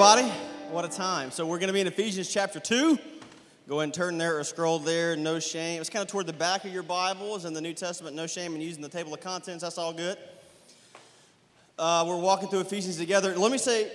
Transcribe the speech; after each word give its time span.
everybody. 0.00 0.32
What 0.70 0.84
a 0.84 0.88
time. 0.88 1.32
So, 1.32 1.44
we're 1.44 1.58
going 1.58 1.66
to 1.66 1.72
be 1.72 1.80
in 1.80 1.88
Ephesians 1.88 2.32
chapter 2.32 2.60
2. 2.60 2.96
Go 3.68 3.80
ahead 3.80 3.82
and 3.82 3.92
turn 3.92 4.16
there 4.16 4.38
or 4.38 4.44
scroll 4.44 4.78
there. 4.78 5.16
No 5.16 5.40
shame. 5.40 5.80
It's 5.80 5.90
kind 5.90 6.04
of 6.04 6.08
toward 6.08 6.28
the 6.28 6.32
back 6.32 6.64
of 6.64 6.72
your 6.72 6.84
Bibles 6.84 7.44
in 7.44 7.52
the 7.52 7.60
New 7.60 7.72
Testament. 7.72 8.14
No 8.14 8.28
shame 8.28 8.54
in 8.54 8.60
using 8.60 8.80
the 8.80 8.88
table 8.88 9.12
of 9.12 9.20
contents. 9.20 9.64
That's 9.64 9.76
all 9.76 9.92
good. 9.92 10.16
Uh, 11.76 12.04
we're 12.06 12.16
walking 12.16 12.48
through 12.48 12.60
Ephesians 12.60 12.96
together. 12.96 13.36
Let 13.36 13.50
me 13.50 13.58
say, 13.58 13.90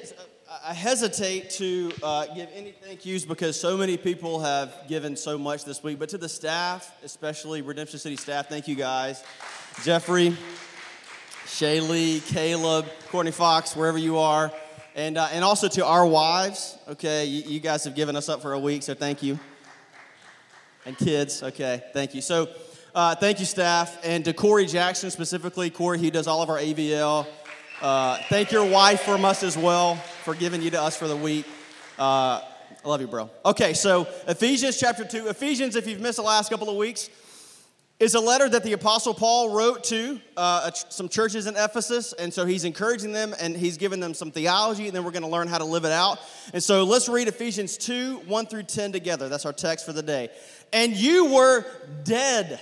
I 0.65 0.73
hesitate 0.73 1.51
to 1.51 1.93
uh, 2.03 2.25
give 2.35 2.49
any 2.53 2.71
thank 2.71 3.05
yous 3.05 3.23
because 3.23 3.57
so 3.57 3.77
many 3.77 3.95
people 3.95 4.41
have 4.41 4.73
given 4.89 5.15
so 5.15 5.37
much 5.37 5.63
this 5.63 5.83
week. 5.83 5.99
But 5.99 6.09
to 6.09 6.17
the 6.17 6.27
staff, 6.27 6.93
especially 7.05 7.61
Redemption 7.61 7.97
City 7.97 8.17
staff, 8.17 8.49
thank 8.49 8.67
you 8.67 8.75
guys. 8.75 9.23
Jeffrey, 9.85 10.35
Shaylee, 11.45 12.27
Caleb, 12.27 12.87
Courtney 13.07 13.31
Fox, 13.31 13.73
wherever 13.73 13.97
you 13.97 14.17
are. 14.17 14.51
And, 14.95 15.17
uh, 15.17 15.27
and 15.31 15.43
also 15.43 15.67
to 15.69 15.85
our 15.85 16.05
wives, 16.05 16.77
okay, 16.87 17.25
you, 17.25 17.43
you, 17.53 17.59
guys 17.59 17.83
have 17.85 17.95
given 17.95 18.15
us 18.15 18.29
up 18.29 18.43
for 18.43 18.53
a 18.53 18.59
week, 18.59 18.83
so 18.83 18.93
thank 18.93 19.23
you. 19.23 19.39
And 20.85 20.95
kids, 20.95 21.41
okay, 21.41 21.83
thank 21.93 22.13
you. 22.13 22.21
So 22.21 22.47
uh, 22.93 23.15
thank 23.15 23.39
you, 23.39 23.45
staff. 23.45 23.97
And 24.03 24.23
to 24.25 24.33
Corey 24.33 24.67
Jackson 24.67 25.09
specifically, 25.09 25.71
Corey, 25.71 25.97
he 25.97 26.11
does 26.11 26.27
all 26.27 26.43
of 26.43 26.49
our 26.49 26.59
AVL. 26.59 27.25
Uh, 27.81 28.17
thank 28.29 28.51
your 28.51 28.69
wife 28.69 29.01
from 29.01 29.25
us 29.25 29.41
as 29.41 29.57
well 29.57 29.95
for 29.95 30.35
giving 30.35 30.61
you 30.61 30.69
to 30.69 30.81
us 30.81 30.95
for 30.95 31.07
the 31.07 31.17
week. 31.17 31.47
Uh, 31.97 32.41
I 32.85 32.87
love 32.87 33.01
you, 33.01 33.07
bro. 33.07 33.31
Okay, 33.43 33.73
so 33.73 34.07
Ephesians 34.27 34.79
chapter 34.79 35.05
2. 35.05 35.27
Ephesians, 35.27 35.75
if 35.75 35.87
you've 35.87 36.01
missed 36.01 36.17
the 36.17 36.23
last 36.23 36.51
couple 36.51 36.69
of 36.69 36.75
weeks, 36.75 37.09
is 37.99 38.15
a 38.15 38.19
letter 38.19 38.49
that 38.49 38.63
the 38.63 38.73
Apostle 38.73 39.13
Paul 39.13 39.55
wrote 39.55 39.83
to 39.85 40.19
uh, 40.35 40.71
some 40.71 41.07
churches 41.07 41.47
in 41.47 41.55
Ephesus. 41.55 42.13
And 42.13 42.33
so 42.33 42.45
he's 42.45 42.65
encouraging 42.65 43.11
them 43.11 43.33
and 43.39 43.55
he's 43.55 43.77
giving 43.77 43.99
them 43.99 44.13
some 44.13 44.31
theology, 44.31 44.87
and 44.87 44.95
then 44.95 45.03
we're 45.03 45.11
going 45.11 45.23
to 45.23 45.29
learn 45.29 45.47
how 45.47 45.59
to 45.59 45.65
live 45.65 45.85
it 45.85 45.91
out. 45.91 46.19
And 46.53 46.61
so 46.61 46.83
let's 46.83 47.07
read 47.07 47.27
Ephesians 47.27 47.77
2 47.77 48.17
1 48.25 48.45
through 48.47 48.63
10 48.63 48.91
together. 48.91 49.29
That's 49.29 49.45
our 49.45 49.53
text 49.53 49.85
for 49.85 49.93
the 49.93 50.03
day. 50.03 50.29
And 50.71 50.95
you 50.95 51.33
were 51.33 51.65
dead 52.03 52.59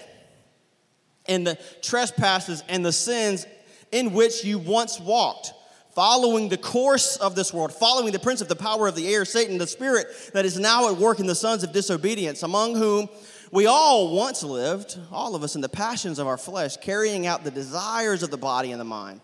in 1.28 1.44
the 1.44 1.58
trespasses 1.82 2.64
and 2.68 2.86
the 2.86 2.92
sins 2.92 3.46
in 3.92 4.14
which 4.14 4.44
you 4.44 4.60
once 4.60 5.00
walked 5.00 5.54
following 5.94 6.48
the 6.48 6.58
course 6.58 7.18
of 7.18 7.36
this 7.36 7.54
world, 7.54 7.74
following 7.74 8.14
the 8.14 8.20
prince 8.20 8.42
of 8.42 8.48
the 8.48 8.56
power 8.56 8.88
of 8.88 8.96
the 8.96 9.14
air, 9.14 9.26
Satan, 9.26 9.58
the 9.58 9.68
spirit 9.68 10.08
that 10.34 10.46
is 10.46 10.58
now 10.58 10.90
at 10.90 10.98
work 10.98 11.20
in 11.20 11.28
the 11.28 11.36
sons 11.36 11.64
of 11.64 11.74
disobedience, 11.74 12.44
among 12.44 12.76
whom 12.76 13.10
we 13.52 13.66
all 13.66 14.16
once 14.16 14.44
lived, 14.44 14.98
all 15.12 15.36
of 15.36 15.44
us, 15.44 15.56
in 15.56 15.62
the 15.62 15.70
passions 15.70 16.20
of 16.20 16.28
our 16.28 16.38
flesh, 16.38 16.78
carrying 16.78 17.28
out 17.28 17.44
the 17.44 17.52
desires 17.52 18.24
of 18.24 18.32
the 18.32 18.38
body 18.38 18.72
and 18.72 18.80
the 18.80 18.86
mind. 18.86 19.20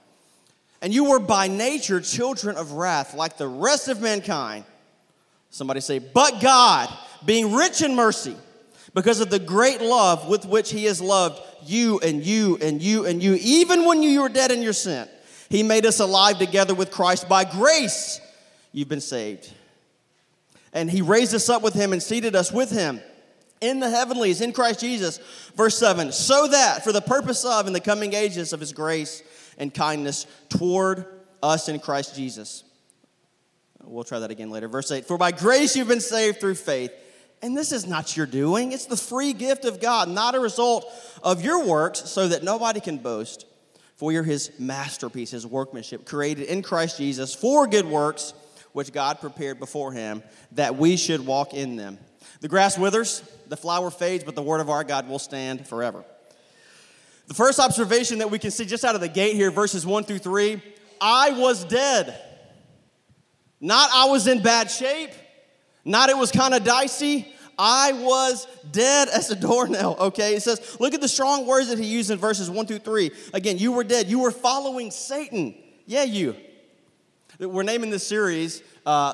And 0.81 0.93
you 0.93 1.05
were 1.05 1.19
by 1.19 1.47
nature 1.47 2.01
children 2.01 2.57
of 2.57 2.73
wrath, 2.73 3.13
like 3.13 3.37
the 3.37 3.47
rest 3.47 3.87
of 3.87 4.01
mankind. 4.01 4.65
Somebody 5.49 5.79
say, 5.79 5.99
but 5.99 6.41
God, 6.41 6.89
being 7.25 7.53
rich 7.53 7.81
in 7.81 7.95
mercy, 7.95 8.35
because 8.93 9.21
of 9.21 9.29
the 9.29 9.39
great 9.39 9.81
love 9.81 10.27
with 10.27 10.45
which 10.45 10.71
He 10.71 10.83
has 10.85 10.99
loved 10.99 11.41
you 11.65 11.99
and 11.99 12.23
you 12.23 12.57
and 12.61 12.81
you 12.81 13.05
and 13.05 13.23
you, 13.23 13.37
even 13.41 13.85
when 13.85 14.03
you 14.03 14.21
were 14.21 14.29
dead 14.29 14.51
in 14.51 14.61
your 14.61 14.73
sin, 14.73 15.07
He 15.49 15.63
made 15.63 15.85
us 15.85 16.01
alive 16.01 16.37
together 16.37 16.75
with 16.75 16.91
Christ. 16.91 17.29
By 17.29 17.45
grace, 17.45 18.19
you've 18.73 18.89
been 18.89 19.01
saved. 19.01 19.51
And 20.73 20.91
He 20.91 21.01
raised 21.01 21.33
us 21.33 21.49
up 21.49 21.61
with 21.61 21.73
Him 21.73 21.93
and 21.93 22.03
seated 22.03 22.35
us 22.35 22.51
with 22.51 22.71
Him 22.71 23.01
in 23.61 23.79
the 23.79 23.89
heavenlies 23.89 24.41
in 24.41 24.53
Christ 24.53 24.79
Jesus. 24.79 25.19
Verse 25.55 25.77
7 25.77 26.11
so 26.11 26.47
that 26.47 26.83
for 26.83 26.91
the 26.91 27.01
purpose 27.01 27.45
of 27.45 27.67
in 27.67 27.73
the 27.73 27.79
coming 27.79 28.13
ages 28.13 28.53
of 28.53 28.59
his 28.59 28.73
grace 28.73 29.23
and 29.57 29.73
kindness 29.73 30.27
toward 30.49 31.05
us 31.41 31.69
in 31.69 31.79
Christ 31.79 32.15
Jesus. 32.15 32.63
We'll 33.83 34.03
try 34.03 34.19
that 34.19 34.31
again 34.31 34.49
later. 34.49 34.67
Verse 34.67 34.91
8 34.91 35.05
For 35.05 35.17
by 35.17 35.31
grace 35.31 35.75
you've 35.75 35.87
been 35.87 36.01
saved 36.01 36.39
through 36.39 36.55
faith. 36.55 36.91
And 37.41 37.55
this 37.55 37.71
is 37.71 37.85
not 37.85 38.17
your 38.17 38.25
doing, 38.25 38.71
it's 38.71 38.87
the 38.87 38.97
free 38.97 39.33
gift 39.33 39.65
of 39.65 39.79
God, 39.79 40.09
not 40.09 40.33
a 40.33 40.39
result 40.39 40.91
of 41.21 41.43
your 41.43 41.65
works, 41.65 41.99
so 42.09 42.27
that 42.29 42.43
nobody 42.43 42.79
can 42.79 42.97
boast. 42.97 43.45
For 43.95 44.11
you're 44.11 44.23
his 44.23 44.51
masterpiece, 44.59 45.31
his 45.31 45.45
workmanship, 45.45 46.05
created 46.05 46.47
in 46.47 46.61
Christ 46.61 46.97
Jesus 46.97 47.33
for 47.33 47.67
good 47.67 47.85
works, 47.85 48.33
which 48.71 48.91
God 48.91 49.19
prepared 49.19 49.59
before 49.59 49.91
him, 49.91 50.23
that 50.53 50.77
we 50.77 50.97
should 50.97 51.25
walk 51.25 51.53
in 51.53 51.75
them. 51.75 51.97
The 52.39 52.47
grass 52.47 52.77
withers, 52.77 53.23
the 53.47 53.57
flower 53.57 53.89
fades, 53.89 54.23
but 54.23 54.35
the 54.35 54.41
word 54.41 54.61
of 54.61 54.69
our 54.69 54.83
God 54.83 55.07
will 55.09 55.19
stand 55.19 55.67
forever. 55.67 56.03
The 57.27 57.33
first 57.33 57.59
observation 57.59 58.19
that 58.19 58.31
we 58.31 58.39
can 58.39 58.51
see 58.51 58.65
just 58.65 58.85
out 58.85 58.95
of 58.95 59.01
the 59.01 59.09
gate 59.09 59.35
here, 59.35 59.51
verses 59.51 59.85
1 59.85 60.03
through 60.03 60.19
3 60.19 60.61
I 60.99 61.31
was 61.31 61.63
dead. 61.65 62.19
Not 63.59 63.89
I 63.93 64.05
was 64.05 64.27
in 64.27 64.41
bad 64.41 64.69
shape, 64.69 65.11
not 65.83 66.09
it 66.09 66.17
was 66.17 66.31
kind 66.31 66.53
of 66.53 66.63
dicey. 66.63 67.33
I 67.59 67.91
was 67.91 68.45
dead 68.71 69.07
as 69.09 69.31
a 69.31 69.35
doornail, 69.35 69.95
okay? 69.99 70.35
It 70.35 70.43
says, 70.43 70.77
look 70.79 70.93
at 70.93 71.01
the 71.01 71.07
strong 71.07 71.47
words 71.47 71.69
that 71.69 71.79
he 71.79 71.85
used 71.85 72.11
in 72.11 72.19
verses 72.19 72.51
1 72.51 72.67
through 72.67 72.79
3. 72.79 73.09
Again, 73.33 73.57
you 73.57 73.71
were 73.71 73.83
dead. 73.83 74.05
You 74.07 74.19
were 74.19 74.29
following 74.29 74.91
Satan. 74.91 75.55
Yeah, 75.87 76.03
you. 76.03 76.35
We're 77.39 77.63
naming 77.63 77.89
this 77.89 78.05
series 78.05 78.61
uh, 78.85 79.13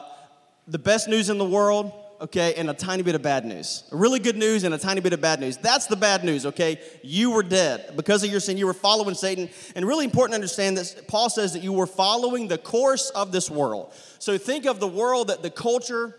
The 0.67 0.77
Best 0.77 1.07
News 1.07 1.29
in 1.29 1.37
the 1.37 1.45
World 1.45 1.93
okay, 2.23 2.53
and 2.55 2.69
a 2.69 2.73
tiny 2.73 3.03
bit 3.03 3.15
of 3.15 3.21
bad 3.21 3.45
news. 3.45 3.83
Really 3.91 4.19
good 4.19 4.37
news 4.37 4.63
and 4.63 4.73
a 4.73 4.77
tiny 4.77 5.01
bit 5.01 5.11
of 5.11 5.19
bad 5.19 5.41
news. 5.41 5.57
That's 5.57 5.87
the 5.87 5.97
bad 5.97 6.23
news, 6.23 6.45
okay? 6.45 6.79
You 7.03 7.31
were 7.31 7.43
dead. 7.43 7.95
Because 7.97 8.23
of 8.23 8.31
your 8.31 8.39
sin, 8.39 8.57
you 8.57 8.65
were 8.65 8.73
following 8.73 9.13
Satan. 9.13 9.49
And 9.75 9.85
really 9.85 10.05
important 10.05 10.31
to 10.31 10.35
understand 10.35 10.77
this, 10.77 10.95
Paul 11.07 11.29
says 11.29 11.53
that 11.53 11.63
you 11.63 11.73
were 11.73 11.85
following 11.85 12.47
the 12.47 12.57
course 12.57 13.09
of 13.09 13.33
this 13.33 13.51
world. 13.51 13.93
So 14.19 14.37
think 14.37 14.65
of 14.65 14.79
the 14.79 14.87
world 14.87 15.27
that 15.27 15.43
the 15.43 15.49
culture 15.49 16.15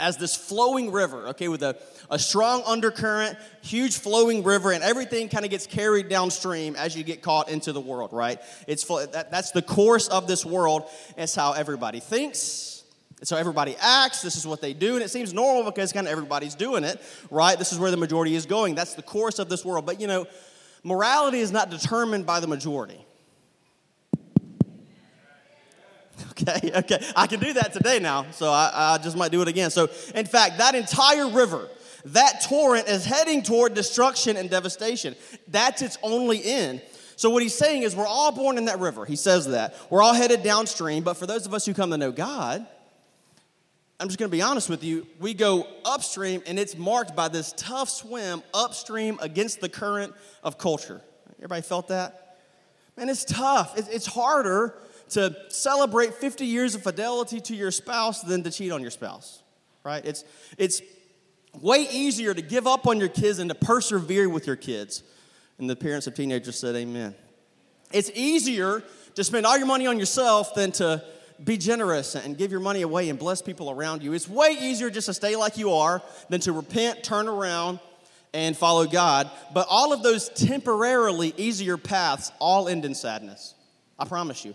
as 0.00 0.16
this 0.16 0.36
flowing 0.36 0.92
river, 0.92 1.28
okay, 1.28 1.48
with 1.48 1.62
a, 1.62 1.76
a 2.10 2.18
strong 2.18 2.62
undercurrent, 2.66 3.36
huge 3.62 3.98
flowing 3.98 4.44
river, 4.44 4.70
and 4.70 4.84
everything 4.84 5.28
kind 5.28 5.44
of 5.44 5.50
gets 5.50 5.66
carried 5.66 6.08
downstream 6.08 6.76
as 6.76 6.96
you 6.96 7.02
get 7.02 7.20
caught 7.20 7.48
into 7.48 7.72
the 7.72 7.80
world, 7.80 8.12
right? 8.12 8.40
It's 8.68 8.84
that, 8.84 9.30
that's 9.30 9.50
the 9.50 9.62
course 9.62 10.06
of 10.06 10.28
this 10.28 10.46
world. 10.46 10.84
It's 11.16 11.34
how 11.34 11.52
everybody 11.52 11.98
thinks, 11.98 12.77
so 13.22 13.36
everybody 13.36 13.74
acts, 13.80 14.22
this 14.22 14.36
is 14.36 14.46
what 14.46 14.60
they 14.60 14.72
do, 14.72 14.94
and 14.94 15.02
it 15.02 15.10
seems 15.10 15.34
normal 15.34 15.64
because 15.64 15.92
kind 15.92 16.06
of 16.06 16.12
everybody's 16.12 16.54
doing 16.54 16.84
it, 16.84 17.02
right? 17.30 17.58
This 17.58 17.72
is 17.72 17.78
where 17.78 17.90
the 17.90 17.96
majority 17.96 18.34
is 18.36 18.46
going. 18.46 18.76
That's 18.76 18.94
the 18.94 19.02
course 19.02 19.40
of 19.40 19.48
this 19.48 19.64
world. 19.64 19.86
But 19.86 20.00
you 20.00 20.06
know, 20.06 20.26
morality 20.84 21.40
is 21.40 21.50
not 21.50 21.68
determined 21.70 22.26
by 22.26 22.40
the 22.40 22.46
majority. 22.46 23.04
Okay, 26.32 26.70
okay. 26.72 27.04
I 27.16 27.26
can 27.26 27.40
do 27.40 27.52
that 27.54 27.72
today 27.72 27.98
now, 27.98 28.26
so 28.30 28.50
I, 28.50 28.94
I 28.94 28.98
just 28.98 29.16
might 29.16 29.32
do 29.32 29.42
it 29.42 29.48
again. 29.48 29.70
So, 29.70 29.88
in 30.14 30.26
fact, 30.26 30.58
that 30.58 30.74
entire 30.74 31.28
river, 31.28 31.68
that 32.06 32.44
torrent 32.48 32.88
is 32.88 33.04
heading 33.04 33.42
toward 33.42 33.74
destruction 33.74 34.36
and 34.36 34.48
devastation. 34.48 35.14
That's 35.48 35.82
its 35.82 35.98
only 36.02 36.44
end. 36.44 36.82
So, 37.16 37.30
what 37.30 37.42
he's 37.42 37.54
saying 37.54 37.82
is, 37.82 37.94
we're 37.94 38.06
all 38.06 38.32
born 38.32 38.56
in 38.58 38.66
that 38.66 38.78
river. 38.78 39.04
He 39.04 39.16
says 39.16 39.48
that. 39.48 39.76
We're 39.90 40.02
all 40.02 40.14
headed 40.14 40.42
downstream, 40.42 41.02
but 41.02 41.14
for 41.14 41.26
those 41.26 41.46
of 41.46 41.54
us 41.54 41.66
who 41.66 41.74
come 41.74 41.90
to 41.90 41.98
know 41.98 42.12
God, 42.12 42.66
I'm 44.00 44.06
just 44.06 44.18
going 44.18 44.30
to 44.30 44.36
be 44.36 44.42
honest 44.42 44.68
with 44.68 44.84
you. 44.84 45.06
We 45.18 45.34
go 45.34 45.66
upstream, 45.84 46.42
and 46.46 46.58
it's 46.58 46.76
marked 46.76 47.16
by 47.16 47.28
this 47.28 47.52
tough 47.56 47.88
swim 47.88 48.42
upstream 48.54 49.18
against 49.20 49.60
the 49.60 49.68
current 49.68 50.14
of 50.44 50.56
culture. 50.56 51.00
Everybody 51.38 51.62
felt 51.62 51.88
that? 51.88 52.36
Man, 52.96 53.08
it's 53.08 53.24
tough. 53.24 53.74
It's 53.76 54.06
harder 54.06 54.74
to 55.10 55.34
celebrate 55.48 56.14
50 56.14 56.46
years 56.46 56.74
of 56.74 56.82
fidelity 56.82 57.40
to 57.40 57.56
your 57.56 57.70
spouse 57.70 58.22
than 58.22 58.42
to 58.44 58.50
cheat 58.50 58.70
on 58.70 58.82
your 58.82 58.90
spouse, 58.90 59.42
right? 59.84 60.04
It's, 60.04 60.24
it's 60.58 60.82
way 61.60 61.88
easier 61.90 62.34
to 62.34 62.42
give 62.42 62.66
up 62.66 62.86
on 62.86 63.00
your 63.00 63.08
kids 63.08 63.38
than 63.38 63.48
to 63.48 63.54
persevere 63.54 64.28
with 64.28 64.46
your 64.46 64.56
kids. 64.56 65.02
And 65.58 65.68
the 65.68 65.76
parents 65.76 66.06
of 66.06 66.14
teenagers 66.14 66.58
said, 66.58 66.76
Amen. 66.76 67.14
It's 67.92 68.10
easier 68.14 68.82
to 69.14 69.24
spend 69.24 69.46
all 69.46 69.56
your 69.56 69.66
money 69.66 69.86
on 69.86 69.98
yourself 69.98 70.54
than 70.54 70.72
to 70.72 71.02
be 71.42 71.56
generous 71.56 72.14
and 72.14 72.36
give 72.36 72.50
your 72.50 72.60
money 72.60 72.82
away 72.82 73.08
and 73.08 73.18
bless 73.18 73.42
people 73.42 73.70
around 73.70 74.02
you. 74.02 74.12
It's 74.12 74.28
way 74.28 74.56
easier 74.60 74.90
just 74.90 75.06
to 75.06 75.14
stay 75.14 75.36
like 75.36 75.56
you 75.56 75.72
are 75.72 76.02
than 76.28 76.40
to 76.42 76.52
repent, 76.52 77.04
turn 77.04 77.28
around, 77.28 77.80
and 78.34 78.56
follow 78.56 78.86
God. 78.86 79.30
But 79.54 79.66
all 79.70 79.92
of 79.92 80.02
those 80.02 80.28
temporarily 80.30 81.34
easier 81.36 81.76
paths 81.76 82.32
all 82.38 82.68
end 82.68 82.84
in 82.84 82.94
sadness. 82.94 83.54
I 83.98 84.04
promise 84.04 84.44
you. 84.44 84.54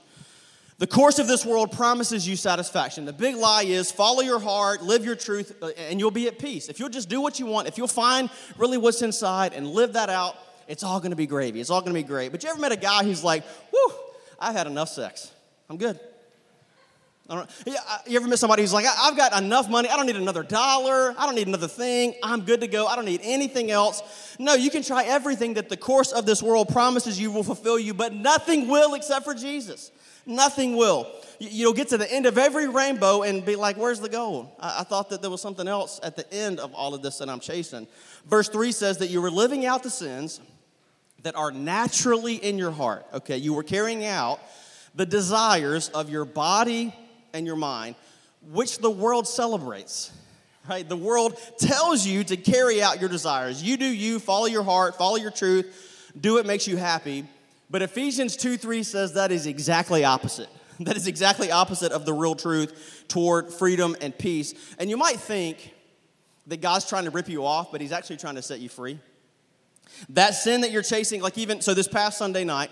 The 0.80 0.88
course 0.88 1.19
of 1.19 1.27
this 1.27 1.45
world 1.45 1.71
promises 1.71 2.27
you 2.27 2.35
satisfaction. 2.35 3.06
The 3.06 3.13
big 3.13 3.35
lie 3.35 3.63
is 3.63 3.91
follow 3.91 4.21
your 4.21 4.39
heart, 4.39 4.81
live 4.81 5.06
your 5.06 5.15
truth, 5.15 5.56
uh, 5.62 5.68
and 5.77 6.00
you'll 6.00 6.12
be 6.12 6.27
at 6.27 6.39
peace. 6.39 6.68
If 6.68 6.80
you'll 6.80 6.89
just 6.89 7.09
do 7.09 7.21
what 7.21 7.39
you 7.39 7.45
want, 7.45 7.68
if 7.68 7.77
you'll 7.77 7.88
find 7.88 8.30
really 8.57 8.77
what's 8.77 9.01
inside 9.01 9.53
and 9.53 9.68
live 9.68 9.94
that 9.94 10.09
out, 10.09 10.35
it's 10.68 10.83
all 10.83 11.00
gonna 11.00 11.15
be 11.15 11.27
gravy. 11.27 11.62
It's 11.62 11.69
all 11.69 11.81
gonna 11.81 11.94
be 11.94 12.03
great. 12.03 12.31
But 12.31 12.44
you 12.44 12.50
ever 12.50 12.59
met 12.59 12.71
a 12.71 12.77
guy 12.77 13.03
who's 13.03 13.24
like, 13.24 13.44
whew, 13.69 13.94
I've 14.39 14.56
had 14.56 14.68
enough 14.68 14.89
sex. 14.89 15.31
I'm 15.69 15.77
good. 15.77 16.00
Uh, 17.30 17.46
you 18.06 18.18
ever 18.18 18.28
met 18.28 18.38
somebody 18.38 18.62
who's 18.64 18.74
like, 18.74 18.86
I've 18.86 19.16
got 19.16 19.42
enough 19.42 19.70
money. 19.70 19.88
I 19.88 19.96
don't 19.96 20.06
need 20.06 20.18
another 20.18 20.44
dollar. 20.44 21.16
I 21.18 21.25
don't 21.25 21.36
need 21.36 21.48
another 21.48 21.70
thing. 21.70 22.16
I'm 22.22 22.42
good 22.42 22.60
to 22.62 22.68
go. 22.68 22.86
I 22.86 22.98
don't 22.98 23.06
need 23.06 23.22
anything 23.24 23.72
else. 23.72 24.36
No, 24.40 24.56
you 24.56 24.70
can 24.70 24.84
try 24.84 25.06
everything 25.06 25.54
that 25.54 25.70
the 25.70 25.78
course 25.78 26.12
of 26.12 26.25
this 26.25 26.44
world 26.44 26.68
promises 26.68 27.20
you 27.20 27.31
will 27.31 27.44
fulfill 27.44 27.80
you, 27.80 27.94
but 27.94 28.14
nothing 28.14 28.68
will 28.68 28.94
except 28.94 29.24
for 29.24 29.34
Jesus. 29.34 29.92
Nothing 30.25 30.75
will. 30.75 31.10
You'll 31.40 31.74
get 31.74 31.90
to 31.90 31.98
the 31.98 32.12
end 32.12 32.25
of 32.25 32.38
every 32.38 32.68
rainbow 32.68 33.24
and 33.24 33.46
be 33.46 33.56
like, 33.56 33.78
where's 33.78 34.02
the 34.02 34.10
goal? 34.10 34.56
I, 34.60 34.84
thought 34.84 35.10
that 35.10 35.22
there 35.22 35.31
was 35.31 35.42
something 35.42 35.68
else 35.68 36.02
at 36.04 36.18
the 36.18 36.31
end 36.34 36.60
of 36.60 36.74
all 36.74 36.94
of 36.94 37.02
this 37.02 37.19
that 37.19 37.30
I'm 37.30 37.40
chasing. 37.40 37.88
Verse 38.26 38.50
3 38.50 38.72
says 38.74 38.98
that 38.98 39.08
you 39.08 39.22
were 39.22 39.31
living 39.31 39.66
out 39.66 39.84
the 39.84 39.90
sins 39.90 40.42
that 41.24 41.36
are 41.36 41.52
naturally 41.52 42.36
in 42.36 42.58
your 42.58 42.72
heart. 42.72 43.06
Okay, 43.14 43.38
you 43.38 43.54
were 43.54 43.64
carrying 43.64 44.06
out 44.06 44.42
the 44.94 45.06
desires 45.06 45.90
of 45.90 46.10
your 46.10 46.26
body 46.26 46.94
and 47.33 47.45
your 47.45 47.56
mind, 47.56 47.95
which 48.51 48.77
the 48.77 48.91
world 48.91 49.27
celebrates. 49.27 50.12
Right? 50.69 50.88
The 50.88 50.95
world 50.95 51.38
tells 51.57 52.07
you 52.07 52.24
to 52.24 52.38
carry 52.38 52.81
out 52.81 53.01
your 53.01 53.09
desires. 53.09 53.62
You 53.62 53.75
do 53.75 53.85
you, 53.85 54.19
follow 54.19 54.45
your 54.45 54.63
heart, 54.63 54.95
follow 54.97 55.18
your 55.18 55.31
truth, 55.31 56.12
do 56.19 56.35
what 56.35 56.45
makes 56.45 56.68
you 56.68 56.77
happy. 56.77 57.25
But 57.69 57.81
Ephesians 57.81 58.38
2 58.38 58.56
3 58.56 58.83
says 58.83 59.13
that 59.15 59.31
is 59.31 59.45
exactly 59.45 60.06
opposite. 60.06 60.50
That 60.80 60.97
is 60.97 61.06
exactly 61.06 61.51
opposite 61.51 61.91
of 61.91 62.03
the 62.03 62.13
real 62.13 62.33
truth 62.33 63.06
toward 63.07 63.53
freedom 63.53 63.95
and 64.01 64.18
peace. 64.18 64.56
And 64.80 64.89
you 64.89 64.97
might 64.97 65.19
think 65.19 65.71
that 66.47 66.62
God's 66.62 66.89
trying 66.89 67.06
to 67.06 67.12
rip 67.12 67.30
you 67.30 67.45
off, 67.45 67.71
but 67.71 67.80
He's 67.80 67.91
actually 67.91 68.18
trying 68.18 68.35
to 68.35 68.41
set 68.41 68.59
you 68.59 68.69
free. 68.69 69.00
That 70.09 70.31
sin 70.31 70.62
that 70.62 70.71
you're 70.71 70.81
chasing, 70.81 71.21
like 71.21 71.38
even 71.38 71.62
so, 71.62 71.75
this 71.75 71.88
past 71.88 72.18
Sunday 72.18 72.44
night, 72.44 72.71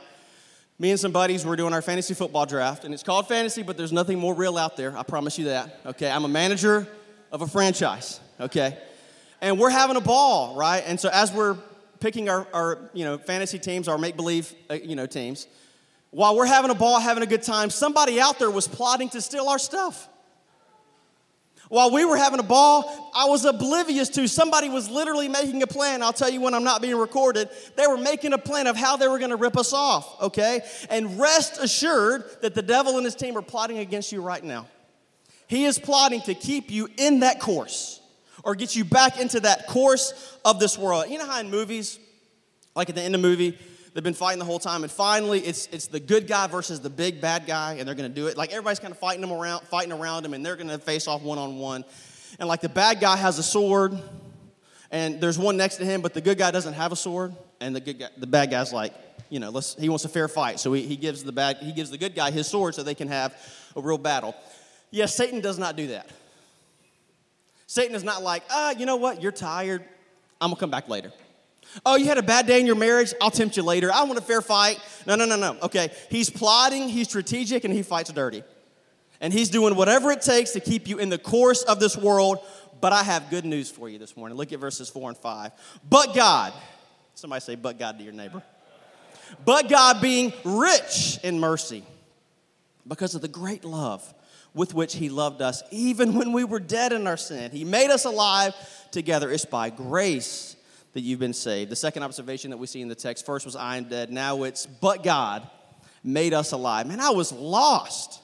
me 0.81 0.89
and 0.89 0.99
some 0.99 1.11
buddies 1.11 1.45
were 1.45 1.55
doing 1.55 1.73
our 1.73 1.81
fantasy 1.83 2.15
football 2.15 2.47
draft, 2.47 2.85
and 2.85 2.91
it's 2.93 3.03
called 3.03 3.27
fantasy, 3.27 3.61
but 3.61 3.77
there's 3.77 3.91
nothing 3.91 4.17
more 4.17 4.33
real 4.33 4.57
out 4.57 4.75
there. 4.75 4.97
I 4.97 5.03
promise 5.03 5.37
you 5.37 5.45
that. 5.45 5.79
Okay, 5.85 6.09
I'm 6.09 6.25
a 6.25 6.27
manager 6.27 6.87
of 7.31 7.43
a 7.43 7.47
franchise. 7.47 8.19
Okay, 8.39 8.75
and 9.41 9.59
we're 9.59 9.69
having 9.69 9.95
a 9.95 10.01
ball, 10.01 10.55
right? 10.55 10.81
And 10.83 10.99
so 10.99 11.07
as 11.13 11.31
we're 11.31 11.55
picking 11.99 12.29
our, 12.29 12.47
our 12.51 12.79
you 12.95 13.05
know 13.05 13.19
fantasy 13.19 13.59
teams, 13.59 13.87
our 13.87 13.99
make 13.99 14.15
believe 14.15 14.55
uh, 14.71 14.73
you 14.73 14.95
know 14.95 15.05
teams, 15.05 15.45
while 16.09 16.35
we're 16.35 16.47
having 16.47 16.71
a 16.71 16.75
ball, 16.75 16.99
having 16.99 17.21
a 17.21 17.27
good 17.27 17.43
time, 17.43 17.69
somebody 17.69 18.19
out 18.19 18.39
there 18.39 18.49
was 18.49 18.67
plotting 18.67 19.09
to 19.09 19.21
steal 19.21 19.49
our 19.49 19.59
stuff. 19.59 20.09
While 21.71 21.91
we 21.91 22.03
were 22.03 22.17
having 22.17 22.41
a 22.41 22.43
ball, 22.43 23.11
I 23.15 23.29
was 23.29 23.45
oblivious 23.45 24.09
to 24.09 24.27
somebody 24.27 24.67
was 24.67 24.89
literally 24.89 25.29
making 25.29 25.63
a 25.63 25.67
plan. 25.67 26.03
I'll 26.03 26.11
tell 26.11 26.29
you 26.29 26.41
when 26.41 26.53
I'm 26.53 26.65
not 26.65 26.81
being 26.81 26.97
recorded. 26.97 27.47
They 27.77 27.87
were 27.87 27.97
making 27.97 28.33
a 28.33 28.37
plan 28.37 28.67
of 28.67 28.75
how 28.75 28.97
they 28.97 29.07
were 29.07 29.19
going 29.19 29.29
to 29.29 29.37
rip 29.37 29.55
us 29.55 29.71
off, 29.71 30.21
okay? 30.21 30.63
And 30.89 31.17
rest 31.17 31.59
assured 31.61 32.25
that 32.41 32.55
the 32.55 32.61
devil 32.61 32.97
and 32.97 33.05
his 33.05 33.15
team 33.15 33.37
are 33.37 33.41
plotting 33.41 33.77
against 33.77 34.11
you 34.11 34.21
right 34.21 34.43
now. 34.43 34.67
He 35.47 35.63
is 35.63 35.79
plotting 35.79 36.19
to 36.23 36.33
keep 36.33 36.69
you 36.71 36.89
in 36.97 37.21
that 37.21 37.39
course 37.39 38.01
or 38.43 38.53
get 38.53 38.75
you 38.75 38.83
back 38.83 39.17
into 39.17 39.39
that 39.39 39.65
course 39.67 40.37
of 40.43 40.59
this 40.59 40.77
world. 40.77 41.05
You 41.07 41.19
know 41.19 41.25
how 41.25 41.39
in 41.39 41.49
movies, 41.49 41.99
like 42.75 42.89
at 42.89 42.95
the 42.95 43.01
end 43.01 43.15
of 43.15 43.21
the 43.21 43.29
movie, 43.29 43.57
They've 43.93 44.03
been 44.03 44.13
fighting 44.13 44.39
the 44.39 44.45
whole 44.45 44.59
time, 44.59 44.83
and 44.83 44.91
finally, 44.91 45.41
it's 45.41 45.67
it's 45.67 45.87
the 45.87 45.99
good 45.99 46.25
guy 46.25 46.47
versus 46.47 46.79
the 46.79 46.89
big 46.89 47.19
bad 47.19 47.45
guy, 47.45 47.73
and 47.73 47.85
they're 47.85 47.95
going 47.95 48.09
to 48.09 48.15
do 48.15 48.27
it. 48.27 48.37
Like 48.37 48.51
everybody's 48.51 48.79
kind 48.79 48.91
of 48.91 48.99
fighting 48.99 49.19
them 49.19 49.33
around, 49.33 49.67
fighting 49.67 49.91
around 49.91 50.25
him, 50.25 50.33
and 50.33 50.45
they're 50.45 50.55
going 50.55 50.69
to 50.69 50.77
face 50.77 51.07
off 51.07 51.21
one 51.21 51.37
on 51.37 51.57
one. 51.57 51.83
And 52.39 52.47
like 52.47 52.61
the 52.61 52.69
bad 52.69 53.01
guy 53.01 53.17
has 53.17 53.37
a 53.37 53.43
sword, 53.43 53.99
and 54.91 55.19
there's 55.19 55.37
one 55.37 55.57
next 55.57 55.75
to 55.77 55.85
him, 55.85 56.01
but 56.01 56.13
the 56.13 56.21
good 56.21 56.37
guy 56.37 56.51
doesn't 56.51 56.73
have 56.73 56.93
a 56.93 56.95
sword, 56.95 57.35
and 57.59 57.75
the 57.75 57.81
good 57.81 57.99
guy, 57.99 58.07
the 58.17 58.27
bad 58.27 58.49
guy's 58.49 58.71
like, 58.71 58.93
you 59.29 59.39
know, 59.39 59.49
let's, 59.49 59.75
he 59.75 59.89
wants 59.89 60.05
a 60.05 60.09
fair 60.09 60.29
fight, 60.29 60.59
so 60.59 60.71
he, 60.71 60.83
he 60.83 60.95
gives 60.95 61.23
the 61.23 61.31
bad 61.33 61.57
he 61.57 61.73
gives 61.73 61.89
the 61.89 61.97
good 61.97 62.15
guy 62.15 62.31
his 62.31 62.47
sword 62.47 62.75
so 62.75 62.83
they 62.83 62.95
can 62.95 63.09
have 63.09 63.35
a 63.75 63.81
real 63.81 63.97
battle. 63.97 64.35
Yes, 64.89 65.15
Satan 65.15 65.41
does 65.41 65.59
not 65.59 65.75
do 65.75 65.87
that. 65.87 66.09
Satan 67.67 67.95
is 67.95 68.03
not 68.03 68.23
like, 68.23 68.43
ah, 68.49 68.71
you 68.71 68.85
know 68.85 68.97
what, 68.97 69.21
you're 69.21 69.31
tired. 69.33 69.83
I'm 70.39 70.49
gonna 70.49 70.59
come 70.59 70.71
back 70.71 70.87
later. 70.87 71.11
Oh, 71.85 71.95
you 71.95 72.05
had 72.05 72.17
a 72.17 72.23
bad 72.23 72.47
day 72.47 72.59
in 72.59 72.65
your 72.65 72.75
marriage? 72.75 73.13
I'll 73.21 73.31
tempt 73.31 73.57
you 73.57 73.63
later. 73.63 73.91
I 73.91 74.03
want 74.03 74.19
a 74.19 74.21
fair 74.21 74.41
fight. 74.41 74.79
No, 75.05 75.15
no, 75.15 75.25
no, 75.25 75.35
no. 75.35 75.57
Okay. 75.63 75.89
He's 76.09 76.29
plotting, 76.29 76.89
he's 76.89 77.07
strategic, 77.07 77.63
and 77.63 77.73
he 77.73 77.83
fights 77.83 78.11
dirty. 78.11 78.43
And 79.19 79.31
he's 79.31 79.49
doing 79.49 79.75
whatever 79.75 80.11
it 80.11 80.21
takes 80.21 80.51
to 80.51 80.59
keep 80.59 80.87
you 80.87 80.97
in 80.97 81.09
the 81.09 81.17
course 81.17 81.63
of 81.63 81.79
this 81.79 81.95
world. 81.95 82.39
But 82.81 82.93
I 82.93 83.03
have 83.03 83.29
good 83.29 83.45
news 83.45 83.69
for 83.69 83.87
you 83.87 83.99
this 83.99 84.17
morning. 84.17 84.37
Look 84.37 84.51
at 84.51 84.59
verses 84.59 84.89
4 84.89 85.09
and 85.09 85.17
5. 85.17 85.51
But 85.87 86.15
God, 86.15 86.53
somebody 87.13 87.41
say, 87.41 87.55
but 87.55 87.77
God 87.77 87.99
to 87.99 88.03
your 88.03 88.13
neighbor. 88.13 88.41
But 89.45 89.69
God 89.69 90.01
being 90.01 90.33
rich 90.43 91.19
in 91.23 91.39
mercy, 91.39 91.83
because 92.87 93.15
of 93.15 93.21
the 93.21 93.27
great 93.27 93.63
love 93.63 94.13
with 94.53 94.73
which 94.73 94.95
he 94.95 95.09
loved 95.09 95.41
us, 95.41 95.61
even 95.71 96.15
when 96.15 96.33
we 96.33 96.43
were 96.43 96.59
dead 96.59 96.91
in 96.91 97.07
our 97.07 97.15
sin, 97.15 97.51
he 97.51 97.63
made 97.63 97.91
us 97.91 98.05
alive 98.05 98.53
together. 98.91 99.31
It's 99.31 99.45
by 99.45 99.69
grace 99.69 100.55
that 100.93 101.01
you've 101.01 101.19
been 101.19 101.33
saved. 101.33 101.71
The 101.71 101.75
second 101.75 102.03
observation 102.03 102.51
that 102.51 102.57
we 102.57 102.67
see 102.67 102.81
in 102.81 102.87
the 102.87 102.95
text 102.95 103.25
first 103.25 103.45
was, 103.45 103.55
I 103.55 103.77
am 103.77 103.85
dead. 103.85 104.11
Now 104.11 104.43
it's, 104.43 104.65
but 104.65 105.03
God 105.03 105.49
made 106.03 106.33
us 106.33 106.51
alive. 106.51 106.87
Man, 106.87 106.99
I 106.99 107.11
was 107.11 107.31
lost 107.31 108.21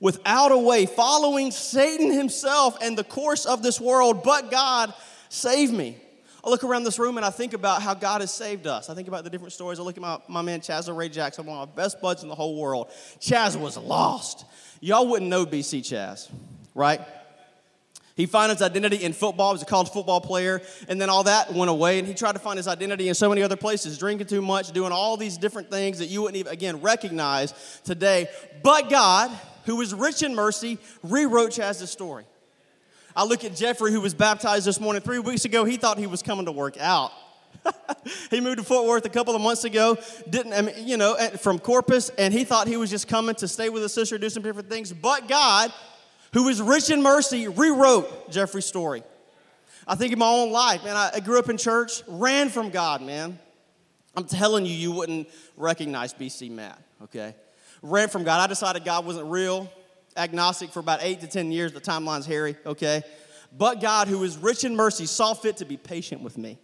without 0.00 0.50
a 0.50 0.58
way, 0.58 0.84
following 0.86 1.52
Satan 1.52 2.10
himself 2.10 2.76
and 2.82 2.98
the 2.98 3.04
course 3.04 3.46
of 3.46 3.62
this 3.62 3.80
world, 3.80 4.24
but 4.24 4.50
God 4.50 4.92
saved 5.28 5.72
me. 5.72 5.96
I 6.44 6.50
look 6.50 6.64
around 6.64 6.82
this 6.82 6.98
room 6.98 7.18
and 7.18 7.24
I 7.24 7.30
think 7.30 7.52
about 7.52 7.82
how 7.82 7.94
God 7.94 8.20
has 8.20 8.34
saved 8.34 8.66
us. 8.66 8.90
I 8.90 8.94
think 8.94 9.06
about 9.06 9.22
the 9.22 9.30
different 9.30 9.52
stories. 9.52 9.78
I 9.78 9.82
look 9.82 9.96
at 9.96 10.02
my, 10.02 10.18
my 10.26 10.42
man 10.42 10.60
Chaz 10.60 10.94
Ray 10.94 11.08
Jackson, 11.08 11.46
one 11.46 11.56
of 11.56 11.68
my 11.68 11.74
best 11.76 12.00
buds 12.00 12.24
in 12.24 12.28
the 12.28 12.34
whole 12.34 12.56
world. 12.56 12.88
Chaz 13.20 13.56
was 13.56 13.76
lost. 13.76 14.44
Y'all 14.80 15.06
wouldn't 15.06 15.30
know 15.30 15.46
BC 15.46 15.80
Chaz, 15.80 16.28
right? 16.74 17.00
He 18.14 18.26
found 18.26 18.50
his 18.50 18.60
identity 18.60 18.96
in 18.96 19.12
football. 19.12 19.52
He 19.52 19.54
was 19.54 19.62
a 19.62 19.66
college 19.66 19.90
football 19.90 20.20
player. 20.20 20.60
And 20.88 21.00
then 21.00 21.08
all 21.08 21.24
that 21.24 21.52
went 21.52 21.70
away. 21.70 21.98
And 21.98 22.06
he 22.06 22.14
tried 22.14 22.32
to 22.32 22.38
find 22.38 22.56
his 22.56 22.68
identity 22.68 23.08
in 23.08 23.14
so 23.14 23.28
many 23.28 23.42
other 23.42 23.56
places, 23.56 23.98
drinking 23.98 24.26
too 24.26 24.42
much, 24.42 24.72
doing 24.72 24.92
all 24.92 25.16
these 25.16 25.38
different 25.38 25.70
things 25.70 25.98
that 25.98 26.06
you 26.06 26.22
wouldn't 26.22 26.36
even, 26.36 26.52
again, 26.52 26.80
recognize 26.80 27.80
today. 27.84 28.28
But 28.62 28.90
God, 28.90 29.30
who 29.64 29.80
is 29.80 29.94
rich 29.94 30.22
in 30.22 30.34
mercy, 30.34 30.78
rewrote 31.02 31.52
Chaz's 31.52 31.90
story. 31.90 32.24
I 33.14 33.24
look 33.24 33.44
at 33.44 33.54
Jeffrey, 33.54 33.92
who 33.92 34.00
was 34.00 34.14
baptized 34.14 34.66
this 34.66 34.80
morning. 34.80 35.02
Three 35.02 35.18
weeks 35.18 35.44
ago, 35.44 35.64
he 35.64 35.76
thought 35.76 35.98
he 35.98 36.06
was 36.06 36.22
coming 36.22 36.46
to 36.46 36.52
work 36.52 36.78
out. 36.78 37.12
he 38.30 38.40
moved 38.40 38.58
to 38.58 38.64
Fort 38.64 38.86
Worth 38.86 39.04
a 39.04 39.10
couple 39.10 39.34
of 39.34 39.40
months 39.40 39.64
ago, 39.64 39.96
didn't, 40.28 40.52
I 40.52 40.62
mean, 40.62 40.74
you 40.88 40.96
know, 40.96 41.14
from 41.40 41.58
Corpus, 41.58 42.10
and 42.18 42.32
he 42.32 42.44
thought 42.44 42.66
he 42.66 42.76
was 42.76 42.90
just 42.90 43.08
coming 43.08 43.34
to 43.36 43.46
stay 43.46 43.68
with 43.68 43.82
his 43.82 43.92
sister, 43.92 44.18
do 44.18 44.30
some 44.30 44.42
different 44.42 44.68
things. 44.68 44.92
But 44.92 45.28
God, 45.28 45.72
who 46.32 46.48
is 46.48 46.60
rich 46.60 46.90
in 46.90 47.02
mercy, 47.02 47.48
rewrote 47.48 48.30
Jeffrey's 48.30 48.66
story. 48.66 49.02
I 49.86 49.94
think 49.94 50.12
in 50.12 50.18
my 50.18 50.28
own 50.28 50.50
life, 50.50 50.84
man, 50.84 50.96
I 50.96 51.20
grew 51.20 51.38
up 51.38 51.48
in 51.48 51.56
church, 51.56 52.02
ran 52.06 52.48
from 52.48 52.70
God, 52.70 53.02
man. 53.02 53.38
I'm 54.14 54.24
telling 54.24 54.66
you, 54.66 54.72
you 54.72 54.92
wouldn't 54.92 55.28
recognize 55.56 56.14
BC 56.14 56.50
Matt, 56.50 56.78
okay? 57.04 57.34
Ran 57.82 58.08
from 58.08 58.24
God. 58.24 58.40
I 58.40 58.46
decided 58.46 58.84
God 58.84 59.04
wasn't 59.04 59.30
real, 59.30 59.72
agnostic 60.16 60.70
for 60.70 60.80
about 60.80 61.00
eight 61.02 61.20
to 61.20 61.26
10 61.26 61.50
years. 61.50 61.72
The 61.72 61.80
timeline's 61.80 62.26
hairy, 62.26 62.56
okay? 62.64 63.02
But 63.56 63.80
God, 63.80 64.08
who 64.08 64.22
is 64.22 64.38
rich 64.38 64.64
in 64.64 64.76
mercy, 64.76 65.06
saw 65.06 65.34
fit 65.34 65.58
to 65.58 65.64
be 65.64 65.76
patient 65.76 66.22
with 66.22 66.38
me. 66.38 66.58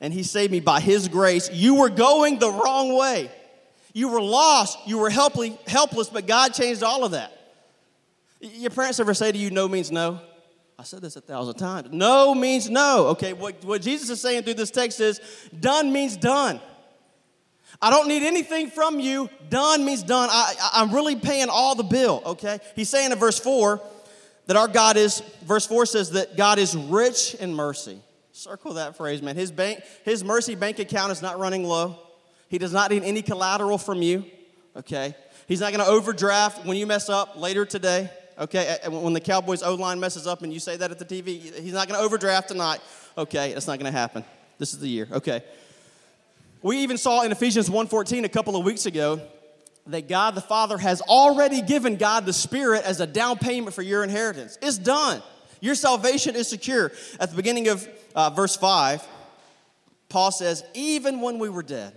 And 0.00 0.12
He 0.12 0.22
saved 0.22 0.52
me 0.52 0.60
by 0.60 0.80
His 0.80 1.08
grace. 1.08 1.50
You 1.52 1.74
were 1.74 1.90
going 1.90 2.38
the 2.38 2.50
wrong 2.50 2.96
way. 2.96 3.30
You 3.92 4.08
were 4.08 4.22
lost. 4.22 4.78
You 4.86 4.98
were 4.98 5.10
helpless, 5.10 6.08
but 6.08 6.26
God 6.26 6.54
changed 6.54 6.82
all 6.82 7.04
of 7.04 7.12
that. 7.12 7.35
Your 8.40 8.70
parents 8.70 9.00
ever 9.00 9.14
say 9.14 9.32
to 9.32 9.38
you, 9.38 9.50
no 9.50 9.68
means 9.68 9.90
no? 9.90 10.20
I 10.78 10.82
said 10.82 11.00
this 11.00 11.16
a 11.16 11.20
thousand 11.20 11.54
times. 11.54 11.88
No 11.90 12.34
means 12.34 12.68
no. 12.68 13.06
Okay, 13.08 13.32
what, 13.32 13.64
what 13.64 13.80
Jesus 13.80 14.10
is 14.10 14.20
saying 14.20 14.42
through 14.42 14.54
this 14.54 14.70
text 14.70 15.00
is 15.00 15.20
done 15.58 15.92
means 15.92 16.16
done. 16.16 16.60
I 17.80 17.90
don't 17.90 18.08
need 18.08 18.22
anything 18.22 18.70
from 18.70 19.00
you. 19.00 19.28
Done 19.48 19.84
means 19.84 20.02
done. 20.02 20.28
I, 20.30 20.54
I'm 20.74 20.94
really 20.94 21.16
paying 21.16 21.48
all 21.50 21.74
the 21.74 21.82
bill, 21.82 22.22
okay? 22.26 22.58
He's 22.74 22.90
saying 22.90 23.12
in 23.12 23.18
verse 23.18 23.38
4 23.38 23.80
that 24.46 24.56
our 24.56 24.68
God 24.68 24.96
is, 24.96 25.20
verse 25.44 25.66
4 25.66 25.86
says 25.86 26.10
that 26.10 26.36
God 26.36 26.58
is 26.58 26.76
rich 26.76 27.34
in 27.34 27.54
mercy. 27.54 28.00
Circle 28.32 28.74
that 28.74 28.96
phrase, 28.96 29.22
man. 29.22 29.34
His, 29.34 29.50
bank, 29.50 29.80
his 30.04 30.22
mercy 30.22 30.54
bank 30.54 30.78
account 30.78 31.10
is 31.10 31.22
not 31.22 31.38
running 31.38 31.64
low. 31.64 31.98
He 32.48 32.58
does 32.58 32.72
not 32.72 32.90
need 32.90 33.02
any 33.02 33.22
collateral 33.22 33.78
from 33.78 34.02
you, 34.02 34.24
okay? 34.76 35.14
He's 35.48 35.60
not 35.60 35.72
going 35.72 35.84
to 35.84 35.90
overdraft 35.90 36.66
when 36.66 36.76
you 36.76 36.86
mess 36.86 37.08
up 37.08 37.36
later 37.36 37.64
today 37.64 38.10
okay? 38.38 38.78
When 38.88 39.12
the 39.12 39.20
Cowboys 39.20 39.62
O 39.62 39.74
line 39.74 40.00
messes 40.00 40.26
up 40.26 40.42
and 40.42 40.52
you 40.52 40.60
say 40.60 40.76
that 40.76 40.90
at 40.90 40.98
the 40.98 41.04
TV, 41.04 41.40
he's 41.60 41.72
not 41.72 41.88
going 41.88 41.98
to 41.98 42.04
overdraft 42.04 42.48
tonight. 42.48 42.80
Okay, 43.16 43.52
that's 43.52 43.66
not 43.66 43.78
going 43.78 43.92
to 43.92 43.98
happen. 43.98 44.24
This 44.58 44.72
is 44.72 44.80
the 44.80 44.88
year. 44.88 45.08
Okay. 45.10 45.42
We 46.62 46.78
even 46.78 46.98
saw 46.98 47.22
in 47.22 47.32
Ephesians 47.32 47.68
1:14 47.68 48.24
a 48.24 48.28
couple 48.28 48.56
of 48.56 48.64
weeks 48.64 48.86
ago 48.86 49.20
that 49.86 50.08
God 50.08 50.34
the 50.34 50.40
Father 50.40 50.78
has 50.78 51.00
already 51.02 51.62
given 51.62 51.96
God 51.96 52.26
the 52.26 52.32
Spirit 52.32 52.84
as 52.84 53.00
a 53.00 53.06
down 53.06 53.38
payment 53.38 53.74
for 53.74 53.82
your 53.82 54.02
inheritance. 54.02 54.58
It's 54.60 54.78
done. 54.78 55.22
Your 55.60 55.74
salvation 55.74 56.34
is 56.34 56.48
secure. 56.48 56.92
At 57.20 57.30
the 57.30 57.36
beginning 57.36 57.68
of 57.68 57.88
uh, 58.14 58.30
verse 58.30 58.56
5, 58.56 59.06
Paul 60.08 60.30
says, 60.30 60.64
Even 60.74 61.20
when 61.20 61.38
we 61.38 61.48
were 61.48 61.62
dead, 61.62 61.92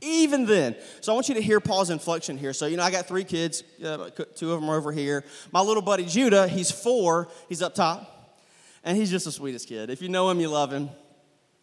even 0.00 0.46
then. 0.46 0.76
So 1.00 1.12
I 1.12 1.14
want 1.14 1.28
you 1.28 1.34
to 1.34 1.42
hear 1.42 1.60
Paul's 1.60 1.90
inflection 1.90 2.38
here. 2.38 2.52
So, 2.52 2.66
you 2.66 2.76
know, 2.76 2.82
I 2.82 2.90
got 2.90 3.06
three 3.06 3.24
kids, 3.24 3.62
uh, 3.84 4.10
two 4.34 4.52
of 4.52 4.60
them 4.60 4.70
are 4.70 4.76
over 4.76 4.92
here. 4.92 5.24
My 5.52 5.60
little 5.60 5.82
buddy 5.82 6.04
Judah, 6.04 6.48
he's 6.48 6.70
four, 6.70 7.28
he's 7.48 7.62
up 7.62 7.74
top, 7.74 8.38
and 8.84 8.96
he's 8.96 9.10
just 9.10 9.24
the 9.24 9.32
sweetest 9.32 9.68
kid. 9.68 9.90
If 9.90 10.02
you 10.02 10.08
know 10.08 10.30
him, 10.30 10.40
you 10.40 10.48
love 10.48 10.72
him. 10.72 10.90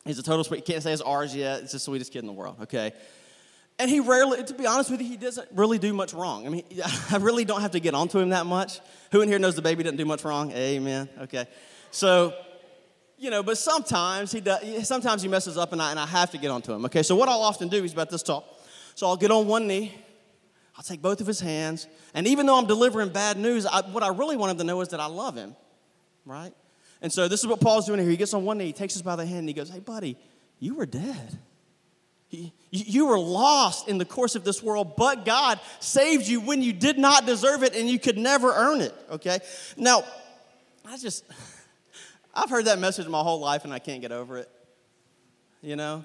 He's 0.06 0.20
a 0.20 0.24
total 0.24 0.44
sweet, 0.44 0.66
can't 0.66 0.84
say 0.84 0.92
his 0.92 1.02
ours 1.02 1.36
yet, 1.36 1.64
it's 1.64 1.72
the 1.72 1.80
sweetest 1.80 2.14
kid 2.14 2.20
in 2.20 2.28
the 2.28 2.34
world, 2.34 2.58
okay? 2.64 2.94
And 3.78 3.90
he 3.90 4.00
rarely, 4.00 4.44
to 4.44 4.54
be 4.54 4.66
honest 4.66 4.90
with 4.90 5.02
you, 5.02 5.08
he 5.08 5.18
doesn't 5.18 5.48
really 5.54 5.80
do 5.80 5.94
much 5.94 6.14
wrong. 6.14 6.46
I 6.46 6.50
mean, 6.50 6.64
I 7.12 7.18
really 7.18 7.44
don't 7.44 7.62
have 7.62 7.72
to 7.72 7.80
get 7.80 7.94
onto 7.94 8.20
him 8.20 8.30
that 8.30 8.46
much. 8.46 8.80
Who 9.12 9.22
in 9.22 9.28
here 9.28 9.40
knows 9.40 9.56
the 9.56 9.62
baby 9.62 9.84
doesn't 9.84 9.98
do 9.98 10.06
much 10.06 10.24
wrong? 10.24 10.52
Amen. 10.52 11.10
Okay. 11.24 11.48
So, 11.92 12.34
you 13.18 13.30
know, 13.30 13.44
but 13.44 13.58
sometimes 13.58 14.32
he 14.32 14.42
does, 14.42 14.88
sometimes 14.88 15.22
he 15.22 15.28
messes 15.28 15.58
up 15.58 15.72
and 15.74 15.82
I, 15.82 15.92
and 15.92 16.00
I 16.00 16.06
have 16.06 16.32
to 16.32 16.38
get 16.38 16.52
onto 16.52 16.74
him. 16.74 16.86
Okay. 16.86 17.04
So, 17.04 17.16
what 17.16 17.30
I'll 17.30 17.42
often 17.42 17.68
do 17.68 17.84
is 17.84 17.94
about 17.94 18.10
this 18.10 18.24
tall. 18.24 18.46
So, 18.96 19.08
I'll 19.08 19.18
get 19.18 19.32
on 19.32 19.48
one 19.48 19.68
knee, 19.68 19.94
I'll 20.78 20.84
take 20.84 21.02
both 21.02 21.22
of 21.22 21.28
his 21.28 21.40
hands, 21.40 21.88
and 22.14 22.28
even 22.28 22.46
though 22.46 22.58
I'm 22.58 22.68
delivering 22.68 23.10
bad 23.10 23.38
news, 23.38 23.66
I, 23.66 23.82
what 23.82 24.04
I 24.04 24.10
really 24.10 24.38
want 24.38 24.52
him 24.52 24.58
to 24.58 24.64
know 24.64 24.82
is 24.82 24.90
that 24.90 25.00
I 25.00 25.08
love 25.08 25.36
him, 25.36 25.56
right? 26.26 26.54
And 27.02 27.12
so, 27.12 27.28
this 27.28 27.42
is 27.42 27.48
what 27.48 27.62
Paul's 27.62 27.86
doing 27.86 28.00
here. 28.00 28.10
He 28.10 28.18
gets 28.18 28.34
on 28.34 28.44
one 28.46 28.58
knee, 28.58 28.68
he 28.68 28.74
takes 28.74 28.96
us 28.96 29.02
by 29.02 29.16
the 29.16 29.26
hand, 29.26 29.40
and 29.40 29.50
he 29.50 29.54
goes, 29.54 29.70
Hey, 29.70 29.80
buddy, 29.80 30.18
you 30.60 30.76
were 30.76 30.86
dead. 30.86 31.40
You 32.72 33.06
were 33.06 33.20
lost 33.20 33.88
in 33.88 33.98
the 33.98 34.04
course 34.04 34.36
of 34.36 34.44
this 34.44 34.62
world, 34.62 34.96
but 34.98 35.24
God 35.24 35.60
saved 35.80 36.28
you 36.28 36.42
when 36.42 36.62
you 36.62 36.74
did 36.74 36.98
not 36.98 37.26
deserve 37.26 37.64
it 37.64 37.76
and 37.76 37.90
you 37.90 37.98
could 37.98 38.18
never 38.18 38.52
earn 38.52 38.82
it, 38.82 38.94
okay? 39.12 39.40
Now, 39.78 40.04
I 40.86 40.98
just, 40.98 41.24
I've 42.36 42.50
heard 42.50 42.66
that 42.66 42.80
message 42.80 43.08
my 43.08 43.22
whole 43.22 43.40
life 43.40 43.64
and 43.64 43.74
I 43.74 43.80
can't 43.80 44.02
get 44.02 44.12
over 44.12 44.38
it. 44.38 44.50
You 45.62 45.76
know? 45.76 46.04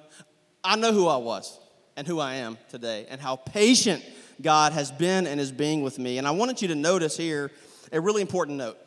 I 0.62 0.76
know 0.76 0.92
who 0.92 1.08
I 1.08 1.16
was 1.16 1.58
and 1.96 2.06
who 2.06 2.20
I 2.20 2.34
am 2.34 2.56
today 2.68 3.06
and 3.10 3.20
how 3.20 3.36
patient 3.36 4.04
God 4.40 4.72
has 4.72 4.90
been 4.90 5.26
and 5.26 5.40
is 5.40 5.52
being 5.52 5.82
with 5.82 5.98
me. 5.98 6.18
And 6.18 6.26
I 6.26 6.30
wanted 6.30 6.62
you 6.62 6.68
to 6.68 6.74
notice 6.74 7.16
here 7.16 7.50
a 7.92 8.00
really 8.00 8.22
important 8.22 8.58
note. 8.58 8.78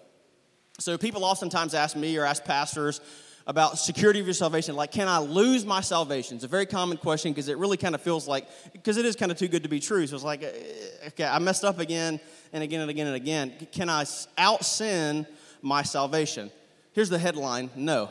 So, 0.80 0.98
people 0.98 1.24
oftentimes 1.24 1.76
ask 1.76 1.96
me 1.96 2.18
or 2.18 2.26
ask 2.26 2.44
pastors, 2.44 3.00
about 3.46 3.78
security 3.78 4.20
of 4.20 4.26
your 4.26 4.34
salvation. 4.34 4.76
Like, 4.76 4.92
can 4.92 5.08
I 5.08 5.18
lose 5.18 5.66
my 5.66 5.82
salvation? 5.82 6.36
It's 6.36 6.46
a 6.46 6.50
very 6.50 6.66
common 6.66 6.98
question 6.98 7.32
because 7.32 7.50
it 7.50 7.58
really 7.58 7.78
kind 7.78 7.96
of 7.96 8.02
feels 8.02 8.28
like, 8.28 8.48
because 8.72 8.98
it 8.98 9.06
is 9.06 9.16
kind 9.16 9.32
of 9.32 9.38
too 9.38 9.48
good 9.48 9.64
to 9.64 9.70
be 9.70 9.80
true. 9.80 10.08
So 10.08 10.16
it's 10.16 10.24
like, 10.24 10.44
eh, 10.44 11.08
okay, 11.08 11.26
I 11.26 11.40
messed 11.40 11.66
up 11.66 11.80
again 11.80 12.20
and 12.54 12.64
again 12.64 12.82
and 12.82 12.90
again 12.90 13.08
and 13.08 13.16
again. 13.16 13.54
Can 13.72 13.90
I 13.90 14.06
out 14.38 14.64
sin 14.64 15.28
my 15.62 15.84
salvation? 15.84 16.52
Here's 16.94 17.10
the 17.10 17.20
headline 17.20 17.70
no. 17.76 18.10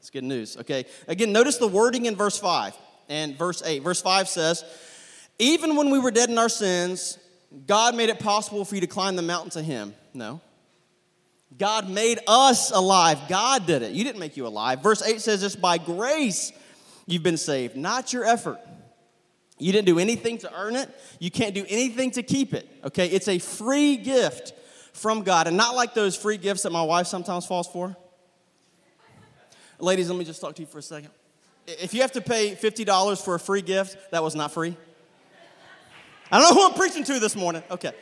It's 0.00 0.10
good 0.10 0.24
news, 0.24 0.58
okay? 0.58 0.84
Again, 1.08 1.32
notice 1.32 1.56
the 1.56 1.68
wording 1.68 2.04
in 2.04 2.14
verse 2.14 2.38
5 2.38 2.76
and 3.08 3.38
verse 3.38 3.62
8. 3.64 3.82
Verse 3.82 4.02
5 4.02 4.28
says, 4.28 4.62
Even 5.38 5.76
when 5.76 5.90
we 5.90 5.98
were 5.98 6.10
dead 6.10 6.28
in 6.28 6.36
our 6.36 6.50
sins, 6.50 7.18
God 7.66 7.94
made 7.94 8.10
it 8.10 8.18
possible 8.18 8.66
for 8.66 8.74
you 8.74 8.82
to 8.82 8.86
climb 8.86 9.16
the 9.16 9.22
mountain 9.22 9.50
to 9.52 9.62
Him. 9.62 9.94
No. 10.12 10.42
God 11.56 11.88
made 11.88 12.18
us 12.26 12.70
alive. 12.70 13.18
God 13.28 13.66
did 13.66 13.82
it. 13.82 13.92
You 13.92 14.04
didn't 14.04 14.20
make 14.20 14.36
you 14.36 14.46
alive. 14.46 14.82
Verse 14.82 15.02
8 15.02 15.20
says 15.20 15.42
It's 15.42 15.56
by 15.56 15.78
grace 15.78 16.52
you've 17.06 17.22
been 17.22 17.38
saved, 17.38 17.76
not 17.76 18.12
your 18.12 18.24
effort. 18.24 18.58
You 19.58 19.72
didn't 19.72 19.86
do 19.86 19.98
anything 19.98 20.38
to 20.38 20.52
earn 20.54 20.74
it. 20.74 20.90
You 21.20 21.30
can't 21.30 21.54
do 21.54 21.64
anything 21.68 22.10
to 22.12 22.22
keep 22.22 22.54
it. 22.54 22.68
Okay? 22.84 23.06
It's 23.06 23.28
a 23.28 23.38
free 23.38 23.96
gift 23.96 24.52
from 24.92 25.22
God 25.22 25.46
and 25.46 25.56
not 25.56 25.76
like 25.76 25.94
those 25.94 26.16
free 26.16 26.36
gifts 26.36 26.64
that 26.64 26.72
my 26.72 26.82
wife 26.82 27.06
sometimes 27.06 27.46
falls 27.46 27.68
for. 27.68 27.96
Ladies, 29.78 30.08
let 30.08 30.18
me 30.18 30.24
just 30.24 30.40
talk 30.40 30.54
to 30.56 30.62
you 30.62 30.66
for 30.66 30.78
a 30.78 30.82
second. 30.82 31.10
If 31.66 31.94
you 31.94 32.02
have 32.02 32.12
to 32.12 32.20
pay 32.20 32.54
$50 32.54 33.24
for 33.24 33.34
a 33.34 33.40
free 33.40 33.62
gift, 33.62 33.96
that 34.10 34.22
was 34.22 34.34
not 34.34 34.52
free. 34.52 34.76
I 36.30 36.38
don't 36.38 36.54
know 36.54 36.62
who 36.62 36.68
I'm 36.68 36.74
preaching 36.74 37.04
to 37.04 37.18
this 37.18 37.36
morning. 37.36 37.62
Okay. 37.70 37.92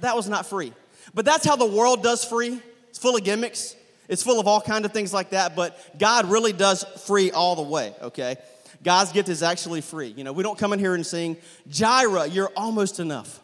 That 0.00 0.16
was 0.16 0.28
not 0.28 0.46
free. 0.46 0.72
But 1.14 1.24
that's 1.24 1.44
how 1.44 1.56
the 1.56 1.66
world 1.66 2.02
does 2.02 2.24
free. 2.24 2.60
It's 2.88 2.98
full 2.98 3.16
of 3.16 3.24
gimmicks. 3.24 3.76
It's 4.08 4.24
full 4.24 4.40
of 4.40 4.48
all 4.48 4.60
kinds 4.60 4.84
of 4.84 4.92
things 4.92 5.14
like 5.14 5.30
that, 5.30 5.54
but 5.54 5.96
God 5.96 6.28
really 6.28 6.52
does 6.52 6.82
free 7.06 7.30
all 7.30 7.54
the 7.54 7.62
way, 7.62 7.94
okay? 8.02 8.36
God's 8.82 9.12
gift 9.12 9.28
is 9.28 9.40
actually 9.40 9.82
free. 9.82 10.08
You 10.08 10.24
know, 10.24 10.32
we 10.32 10.42
don't 10.42 10.58
come 10.58 10.72
in 10.72 10.80
here 10.80 10.96
and 10.96 11.06
sing, 11.06 11.36
Jireh, 11.68 12.26
you're 12.26 12.50
almost 12.56 12.98
enough. 12.98 13.40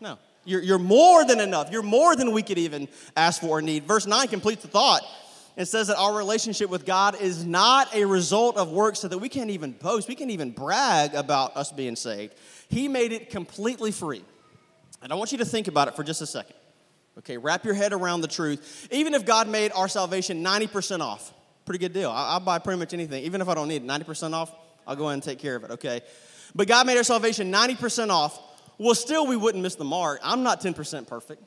No, 0.00 0.18
you're, 0.46 0.62
you're 0.62 0.78
more 0.78 1.26
than 1.26 1.40
enough. 1.40 1.70
You're 1.70 1.82
more 1.82 2.16
than 2.16 2.32
we 2.32 2.42
could 2.42 2.56
even 2.56 2.88
ask 3.14 3.42
for 3.42 3.58
or 3.58 3.62
need. 3.62 3.84
Verse 3.84 4.06
9 4.06 4.28
completes 4.28 4.62
the 4.62 4.68
thought. 4.68 5.02
It 5.56 5.66
says 5.66 5.86
that 5.86 5.96
our 5.96 6.16
relationship 6.16 6.68
with 6.68 6.84
God 6.84 7.20
is 7.20 7.44
not 7.44 7.94
a 7.94 8.04
result 8.04 8.56
of 8.56 8.72
works 8.72 8.98
so 8.98 9.08
that 9.08 9.18
we 9.18 9.28
can't 9.28 9.50
even 9.50 9.72
boast, 9.72 10.08
we 10.08 10.16
can't 10.16 10.30
even 10.30 10.50
brag 10.50 11.14
about 11.14 11.56
us 11.56 11.70
being 11.70 11.94
saved. 11.94 12.34
He 12.68 12.88
made 12.88 13.12
it 13.12 13.30
completely 13.30 13.92
free. 13.92 14.24
And 15.02 15.12
I 15.12 15.16
want 15.16 15.32
you 15.32 15.38
to 15.38 15.44
think 15.44 15.68
about 15.68 15.86
it 15.86 15.94
for 15.94 16.02
just 16.02 16.22
a 16.22 16.26
second. 16.26 16.56
Okay, 17.18 17.36
wrap 17.36 17.64
your 17.64 17.74
head 17.74 17.92
around 17.92 18.22
the 18.22 18.28
truth. 18.28 18.88
Even 18.90 19.14
if 19.14 19.24
God 19.24 19.48
made 19.48 19.70
our 19.72 19.86
salvation 19.86 20.42
90% 20.42 21.00
off, 21.00 21.32
pretty 21.64 21.78
good 21.78 21.92
deal. 21.92 22.10
I'll 22.10 22.40
buy 22.40 22.58
pretty 22.58 22.80
much 22.80 22.92
anything. 22.92 23.22
Even 23.24 23.40
if 23.40 23.48
I 23.48 23.54
don't 23.54 23.68
need 23.68 23.82
it, 23.82 23.86
90% 23.86 24.32
off, 24.32 24.52
I'll 24.86 24.96
go 24.96 25.04
ahead 25.04 25.14
and 25.14 25.22
take 25.22 25.38
care 25.38 25.54
of 25.54 25.62
it, 25.62 25.70
okay? 25.72 26.00
But 26.54 26.66
God 26.66 26.86
made 26.86 26.96
our 26.96 27.04
salvation 27.04 27.52
90% 27.52 28.10
off. 28.10 28.40
Well, 28.78 28.94
still, 28.94 29.26
we 29.26 29.36
wouldn't 29.36 29.62
miss 29.62 29.76
the 29.76 29.84
mark. 29.84 30.20
I'm 30.24 30.42
not 30.42 30.60
10% 30.60 31.06
perfect, 31.06 31.42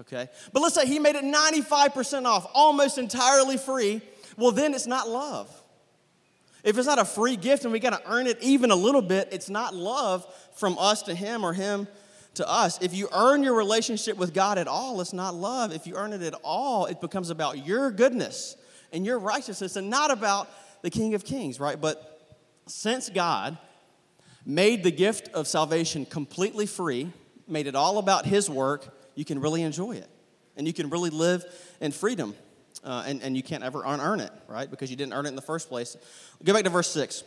okay? 0.00 0.28
But 0.52 0.60
let's 0.60 0.74
say 0.74 0.86
He 0.86 0.98
made 0.98 1.16
it 1.16 1.24
95% 1.24 2.26
off, 2.26 2.46
almost 2.54 2.98
entirely 2.98 3.56
free. 3.56 4.00
Well, 4.36 4.52
then 4.52 4.74
it's 4.74 4.86
not 4.86 5.08
love. 5.08 5.62
If 6.64 6.78
it's 6.78 6.86
not 6.86 6.98
a 6.98 7.04
free 7.04 7.36
gift 7.36 7.64
and 7.64 7.72
we 7.72 7.80
got 7.80 7.90
to 7.90 8.10
earn 8.10 8.26
it 8.26 8.38
even 8.40 8.70
a 8.70 8.76
little 8.76 9.02
bit, 9.02 9.28
it's 9.32 9.50
not 9.50 9.74
love 9.74 10.26
from 10.54 10.78
us 10.78 11.02
to 11.02 11.14
Him 11.14 11.44
or 11.44 11.52
Him 11.52 11.88
to 12.34 12.48
us. 12.48 12.80
If 12.80 12.94
you 12.94 13.08
earn 13.12 13.42
your 13.42 13.54
relationship 13.54 14.16
with 14.16 14.32
God 14.32 14.58
at 14.58 14.68
all, 14.68 15.00
it's 15.00 15.12
not 15.12 15.34
love. 15.34 15.72
If 15.72 15.86
you 15.86 15.96
earn 15.96 16.12
it 16.12 16.22
at 16.22 16.34
all, 16.42 16.86
it 16.86 17.00
becomes 17.00 17.30
about 17.30 17.66
your 17.66 17.90
goodness 17.90 18.56
and 18.92 19.04
your 19.04 19.18
righteousness 19.18 19.76
and 19.76 19.90
not 19.90 20.10
about 20.10 20.48
the 20.82 20.90
King 20.90 21.14
of 21.14 21.24
Kings, 21.24 21.58
right? 21.58 21.80
But 21.80 22.38
since 22.66 23.10
God 23.10 23.58
made 24.46 24.82
the 24.82 24.90
gift 24.90 25.28
of 25.34 25.46
salvation 25.46 26.06
completely 26.06 26.66
free, 26.66 27.12
made 27.48 27.66
it 27.66 27.74
all 27.74 27.98
about 27.98 28.24
His 28.24 28.48
work, 28.48 28.94
you 29.14 29.24
can 29.24 29.40
really 29.40 29.62
enjoy 29.62 29.92
it. 29.92 30.08
And 30.56 30.66
you 30.66 30.72
can 30.72 30.90
really 30.90 31.10
live 31.10 31.44
in 31.80 31.92
freedom. 31.92 32.34
Uh, 32.84 33.04
and, 33.06 33.22
and 33.22 33.36
you 33.36 33.42
can't 33.42 33.62
ever 33.62 33.82
unearn 33.84 34.20
it, 34.20 34.32
right? 34.48 34.68
Because 34.68 34.90
you 34.90 34.96
didn't 34.96 35.12
earn 35.12 35.26
it 35.26 35.30
in 35.30 35.36
the 35.36 35.42
first 35.42 35.68
place. 35.68 35.96
Go 36.42 36.52
back 36.52 36.64
to 36.64 36.70
verse 36.70 36.90
6 36.90 37.22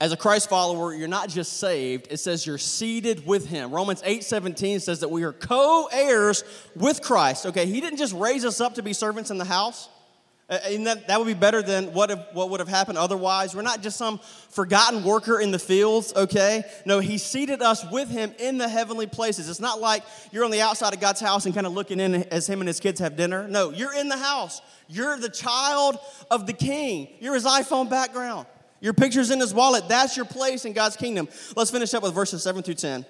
as 0.00 0.12
a 0.12 0.16
Christ 0.16 0.48
follower, 0.48 0.94
you're 0.94 1.08
not 1.08 1.28
just 1.28 1.58
saved, 1.58 2.08
it 2.10 2.16
says 2.16 2.46
you're 2.46 2.58
seated 2.58 3.26
with 3.26 3.46
him. 3.46 3.70
Romans 3.70 4.02
8 4.04 4.24
17 4.24 4.80
says 4.80 5.00
that 5.00 5.10
we 5.10 5.24
are 5.24 5.32
co 5.32 5.88
heirs 5.92 6.42
with 6.74 7.02
Christ. 7.02 7.44
Okay, 7.46 7.66
he 7.66 7.80
didn't 7.80 7.98
just 7.98 8.14
raise 8.14 8.44
us 8.46 8.60
up 8.60 8.76
to 8.76 8.82
be 8.82 8.94
servants 8.94 9.30
in 9.30 9.36
the 9.36 9.44
house. 9.44 9.90
Uh, 10.50 10.58
and 10.66 10.86
that, 10.86 11.06
that 11.06 11.18
would 11.18 11.28
be 11.28 11.34
better 11.34 11.62
than 11.62 11.92
what, 11.92 12.34
what 12.34 12.50
would 12.50 12.58
have 12.58 12.68
happened 12.68 12.98
otherwise. 12.98 13.54
We're 13.54 13.62
not 13.62 13.82
just 13.82 13.96
some 13.96 14.18
forgotten 14.50 15.04
worker 15.04 15.40
in 15.40 15.52
the 15.52 15.58
fields, 15.58 16.12
okay? 16.14 16.64
No, 16.84 16.98
He 16.98 17.18
seated 17.18 17.62
us 17.62 17.88
with 17.90 18.10
Him 18.10 18.34
in 18.38 18.58
the 18.58 18.68
heavenly 18.68 19.06
places. 19.06 19.48
It's 19.48 19.60
not 19.60 19.80
like 19.80 20.02
you're 20.32 20.44
on 20.44 20.50
the 20.50 20.60
outside 20.60 20.92
of 20.92 21.00
God's 21.00 21.20
house 21.20 21.46
and 21.46 21.54
kind 21.54 21.66
of 21.66 21.72
looking 21.72 22.00
in 22.00 22.14
as 22.14 22.48
Him 22.48 22.60
and 22.60 22.68
His 22.68 22.80
kids 22.80 22.98
have 22.98 23.16
dinner. 23.16 23.46
No, 23.46 23.70
you're 23.70 23.94
in 23.94 24.08
the 24.08 24.16
house. 24.16 24.60
You're 24.88 25.16
the 25.18 25.28
child 25.28 25.98
of 26.30 26.48
the 26.48 26.52
King. 26.52 27.08
You're 27.20 27.34
His 27.34 27.44
iPhone 27.44 27.88
background. 27.88 28.46
Your 28.80 28.94
picture's 28.94 29.30
in 29.30 29.40
his 29.40 29.52
wallet. 29.52 29.88
That's 29.88 30.16
your 30.16 30.24
place 30.24 30.64
in 30.64 30.72
God's 30.72 30.96
kingdom. 30.96 31.28
Let's 31.54 31.70
finish 31.70 31.92
up 31.94 32.02
with 32.02 32.14
verses 32.14 32.42
7 32.42 32.62
through 32.62 32.74
10. 32.74 33.04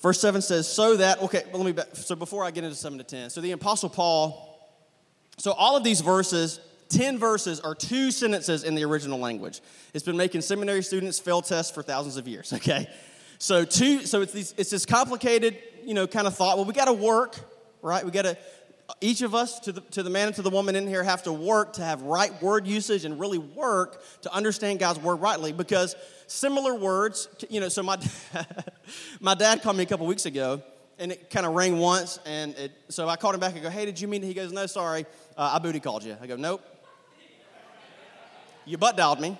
Verse 0.00 0.20
7 0.20 0.42
says, 0.42 0.68
So 0.68 0.96
that, 0.96 1.22
okay, 1.22 1.44
let 1.52 1.64
me, 1.64 1.72
back, 1.72 1.94
so 1.94 2.16
before 2.16 2.44
I 2.44 2.50
get 2.50 2.64
into 2.64 2.76
7 2.76 2.98
to 2.98 3.04
10, 3.04 3.30
so 3.30 3.40
the 3.40 3.52
Apostle 3.52 3.88
Paul, 3.88 4.53
so 5.36 5.52
all 5.52 5.76
of 5.76 5.84
these 5.84 6.00
verses, 6.00 6.60
10 6.90 7.18
verses 7.18 7.60
are 7.60 7.74
two 7.74 8.10
sentences 8.10 8.64
in 8.64 8.74
the 8.74 8.84
original 8.84 9.18
language. 9.18 9.60
It's 9.92 10.04
been 10.04 10.16
making 10.16 10.42
seminary 10.42 10.82
students 10.82 11.18
fail 11.18 11.42
tests 11.42 11.72
for 11.72 11.82
thousands 11.82 12.16
of 12.16 12.28
years, 12.28 12.52
okay? 12.54 12.88
So 13.38 13.64
two, 13.64 14.06
so 14.06 14.22
it's, 14.22 14.32
these, 14.32 14.54
it's 14.56 14.70
this 14.70 14.86
complicated, 14.86 15.58
you 15.84 15.94
know, 15.94 16.06
kind 16.06 16.26
of 16.26 16.34
thought. 16.36 16.56
Well, 16.56 16.66
we 16.66 16.72
got 16.72 16.86
to 16.86 16.92
work, 16.92 17.36
right? 17.82 18.04
We 18.04 18.10
got 18.10 18.22
to 18.22 18.38
each 19.00 19.22
of 19.22 19.34
us, 19.34 19.60
to 19.60 19.72
the, 19.72 19.80
to 19.80 20.02
the 20.02 20.10
man 20.10 20.28
and 20.28 20.36
to 20.36 20.42
the 20.42 20.50
woman 20.50 20.76
in 20.76 20.86
here, 20.86 21.02
have 21.02 21.22
to 21.24 21.32
work 21.32 21.74
to 21.74 21.82
have 21.82 22.02
right 22.02 22.42
word 22.42 22.66
usage 22.66 23.04
and 23.04 23.18
really 23.18 23.38
work 23.38 24.02
to 24.22 24.32
understand 24.32 24.78
God's 24.78 24.98
word 24.98 25.16
rightly 25.16 25.52
because 25.52 25.96
similar 26.26 26.74
words, 26.74 27.28
you 27.48 27.60
know, 27.60 27.68
so 27.68 27.82
my, 27.82 27.98
my 29.20 29.34
dad 29.34 29.62
called 29.62 29.76
me 29.76 29.82
a 29.82 29.86
couple 29.86 30.06
weeks 30.06 30.26
ago 30.26 30.62
and 30.98 31.12
it 31.12 31.30
kind 31.30 31.46
of 31.46 31.54
rang 31.54 31.78
once. 31.78 32.18
And 32.26 32.54
it, 32.56 32.72
so 32.88 33.08
I 33.08 33.16
called 33.16 33.34
him 33.34 33.40
back 33.40 33.54
and 33.54 33.62
go, 33.62 33.70
hey, 33.70 33.84
did 33.84 34.00
you 34.00 34.08
mean? 34.08 34.22
He 34.22 34.34
goes, 34.34 34.52
no, 34.52 34.66
sorry, 34.66 35.06
uh, 35.36 35.52
I 35.54 35.58
booty 35.58 35.80
called 35.80 36.04
you. 36.04 36.16
I 36.20 36.26
go, 36.26 36.36
nope. 36.36 36.62
You 38.64 38.78
butt 38.78 38.96
dialed 38.96 39.20
me. 39.20 39.36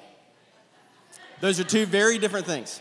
Those 1.40 1.60
are 1.60 1.64
two 1.64 1.86
very 1.86 2.18
different 2.18 2.46
things. 2.46 2.80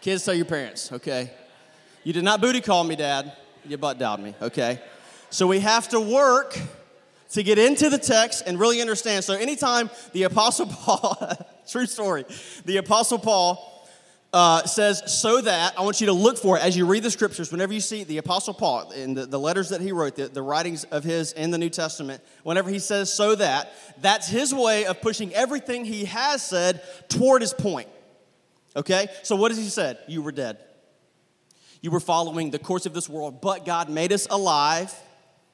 Kids 0.00 0.24
tell 0.24 0.34
your 0.34 0.44
parents, 0.44 0.92
okay? 0.92 1.30
You 2.04 2.12
did 2.12 2.22
not 2.22 2.40
booty 2.40 2.60
call 2.60 2.84
me, 2.84 2.96
Dad. 2.96 3.32
You 3.64 3.76
butt 3.76 3.98
dialed 3.98 4.20
me, 4.20 4.34
okay? 4.40 4.80
So 5.30 5.46
we 5.46 5.60
have 5.60 5.88
to 5.88 6.00
work 6.00 6.58
to 7.30 7.42
get 7.42 7.58
into 7.58 7.90
the 7.90 7.98
text 7.98 8.44
and 8.46 8.58
really 8.58 8.80
understand. 8.80 9.24
So 9.24 9.34
anytime 9.34 9.90
the 10.12 10.24
Apostle 10.24 10.66
Paul, 10.70 11.32
true 11.68 11.86
story, 11.86 12.24
the 12.64 12.76
Apostle 12.76 13.18
Paul 13.18 13.75
uh, 14.36 14.66
says, 14.66 15.02
so 15.10 15.40
that, 15.40 15.78
I 15.78 15.80
want 15.80 16.02
you 16.02 16.08
to 16.08 16.12
look 16.12 16.36
for 16.36 16.58
it 16.58 16.62
as 16.62 16.76
you 16.76 16.84
read 16.84 17.02
the 17.02 17.10
scriptures, 17.10 17.50
whenever 17.50 17.72
you 17.72 17.80
see 17.80 18.04
the 18.04 18.18
Apostle 18.18 18.52
Paul 18.52 18.90
in 18.90 19.14
the, 19.14 19.24
the 19.24 19.40
letters 19.40 19.70
that 19.70 19.80
he 19.80 19.92
wrote, 19.92 20.16
the, 20.16 20.28
the 20.28 20.42
writings 20.42 20.84
of 20.84 21.04
his 21.04 21.32
in 21.32 21.50
the 21.50 21.56
New 21.56 21.70
Testament, 21.70 22.22
whenever 22.42 22.68
he 22.68 22.78
says, 22.78 23.10
so 23.10 23.34
that, 23.36 23.72
that's 24.02 24.28
his 24.28 24.52
way 24.52 24.84
of 24.84 25.00
pushing 25.00 25.32
everything 25.32 25.86
he 25.86 26.04
has 26.04 26.46
said 26.46 26.82
toward 27.08 27.40
his 27.40 27.54
point. 27.54 27.88
Okay? 28.76 29.08
So 29.22 29.36
what 29.36 29.52
has 29.52 29.56
he 29.56 29.70
said? 29.70 30.00
You 30.06 30.20
were 30.20 30.32
dead. 30.32 30.58
You 31.80 31.90
were 31.90 31.98
following 31.98 32.50
the 32.50 32.58
course 32.58 32.84
of 32.84 32.92
this 32.92 33.08
world, 33.08 33.40
but 33.40 33.64
God 33.64 33.88
made 33.88 34.12
us 34.12 34.26
alive. 34.28 34.94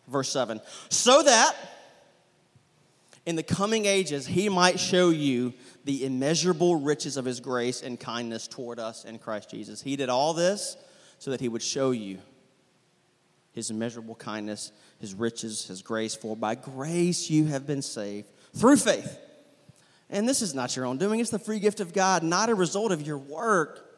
Verse 0.09 0.29
7. 0.33 0.61
So 0.89 1.23
that 1.23 1.55
in 3.27 3.37
the 3.37 3.45
coming 3.45 3.87
ages 3.87 4.27
he 4.27 4.49
might 4.49 4.81
show 4.81 5.11
you 5.11 5.53
the 5.85 6.05
immeasurable 6.05 6.77
riches 6.77 7.17
of 7.17 7.25
his 7.25 7.41
grace 7.41 7.83
and 7.83 7.99
kindness 7.99 8.47
toward 8.47 8.79
us 8.79 9.05
in 9.05 9.19
Christ 9.19 9.51
Jesus. 9.51 9.83
He 9.83 9.97
did 9.97 10.09
all 10.09 10.33
this 10.33 10.77
so 11.19 11.31
that 11.31 11.41
he 11.41 11.49
would 11.49 11.63
show 11.63 11.91
you 11.91 12.19
his 13.53 13.71
immeasurable 13.71 14.15
kindness, 14.15 14.73
his 15.01 15.15
riches, 15.15 15.67
his 15.67 15.83
grace. 15.83 16.15
For 16.15 16.37
by 16.37 16.55
grace 16.55 17.31
you 17.31 17.47
have 17.47 17.67
been 17.67 17.83
saved 17.83 18.29
through 18.55 18.77
faith. 18.77 19.19
And 20.09 20.29
this 20.29 20.43
is 20.43 20.55
not 20.55 20.77
your 20.77 20.85
own 20.85 20.99
doing, 20.99 21.21
it's 21.21 21.31
the 21.31 21.39
free 21.39 21.59
gift 21.59 21.81
of 21.81 21.93
God, 21.93 22.23
not 22.23 22.51
a 22.51 22.55
result 22.55 22.93
of 22.93 23.07
your 23.07 23.19
work, 23.19 23.89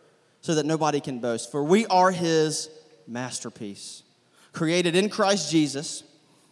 so 0.40 0.54
that 0.54 0.66
nobody 0.66 1.00
can 1.00 1.18
boast. 1.18 1.50
For 1.50 1.64
we 1.64 1.86
are 1.86 2.10
his 2.10 2.68
masterpiece, 3.06 4.02
created 4.52 4.94
in 4.94 5.08
Christ 5.08 5.50
Jesus 5.50 6.04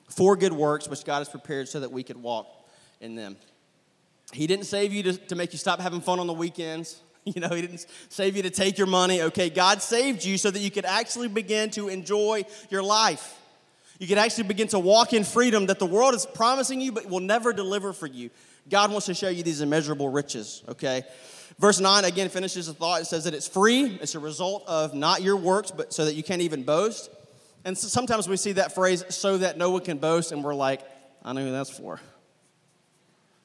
for 0.08 0.36
good 0.36 0.52
works, 0.52 0.88
which 0.88 1.04
God 1.04 1.18
has 1.18 1.28
prepared 1.28 1.68
so 1.68 1.80
that 1.80 1.92
we 1.92 2.02
could 2.02 2.16
walk 2.16 2.46
in 3.00 3.14
them. 3.14 3.36
He 4.32 4.46
didn't 4.46 4.64
save 4.64 4.92
you 4.92 5.02
to, 5.04 5.16
to 5.16 5.34
make 5.36 5.52
you 5.52 5.58
stop 5.58 5.80
having 5.80 6.00
fun 6.00 6.18
on 6.18 6.26
the 6.26 6.32
weekends. 6.32 7.00
You 7.24 7.40
know, 7.40 7.50
He 7.50 7.62
didn't 7.62 7.86
save 8.08 8.36
you 8.36 8.42
to 8.42 8.50
take 8.50 8.76
your 8.76 8.88
money. 8.88 9.22
Okay, 9.22 9.48
God 9.48 9.80
saved 9.80 10.24
you 10.24 10.36
so 10.36 10.50
that 10.50 10.58
you 10.58 10.72
could 10.72 10.84
actually 10.84 11.28
begin 11.28 11.70
to 11.70 11.86
enjoy 11.86 12.44
your 12.68 12.82
life. 12.82 13.38
You 14.00 14.08
could 14.08 14.18
actually 14.18 14.48
begin 14.48 14.66
to 14.68 14.80
walk 14.80 15.12
in 15.12 15.22
freedom 15.22 15.66
that 15.66 15.78
the 15.78 15.86
world 15.86 16.14
is 16.14 16.26
promising 16.26 16.80
you 16.80 16.90
but 16.90 17.06
will 17.06 17.20
never 17.20 17.52
deliver 17.52 17.92
for 17.92 18.08
you. 18.08 18.30
God 18.68 18.90
wants 18.90 19.06
to 19.06 19.14
show 19.14 19.28
you 19.28 19.44
these 19.44 19.60
immeasurable 19.60 20.08
riches, 20.08 20.64
okay? 20.68 21.04
Verse 21.60 21.78
9 21.78 22.04
again 22.04 22.28
finishes 22.28 22.66
the 22.66 22.74
thought. 22.74 23.02
It 23.02 23.04
says 23.04 23.22
that 23.22 23.34
it's 23.34 23.46
free, 23.46 23.98
it's 24.02 24.16
a 24.16 24.18
result 24.18 24.64
of 24.66 24.92
not 24.92 25.22
your 25.22 25.36
works, 25.36 25.70
but 25.70 25.92
so 25.92 26.04
that 26.04 26.14
you 26.14 26.24
can't 26.24 26.42
even 26.42 26.64
boast. 26.64 27.08
And 27.64 27.78
so 27.78 27.86
sometimes 27.86 28.28
we 28.28 28.36
see 28.36 28.52
that 28.52 28.74
phrase, 28.74 29.04
so 29.10 29.38
that 29.38 29.56
no 29.56 29.70
one 29.70 29.82
can 29.82 29.98
boast, 29.98 30.32
and 30.32 30.42
we're 30.42 30.54
like, 30.54 30.80
I 31.24 31.32
know 31.32 31.44
who 31.44 31.52
that's 31.52 31.70
for. 31.70 32.00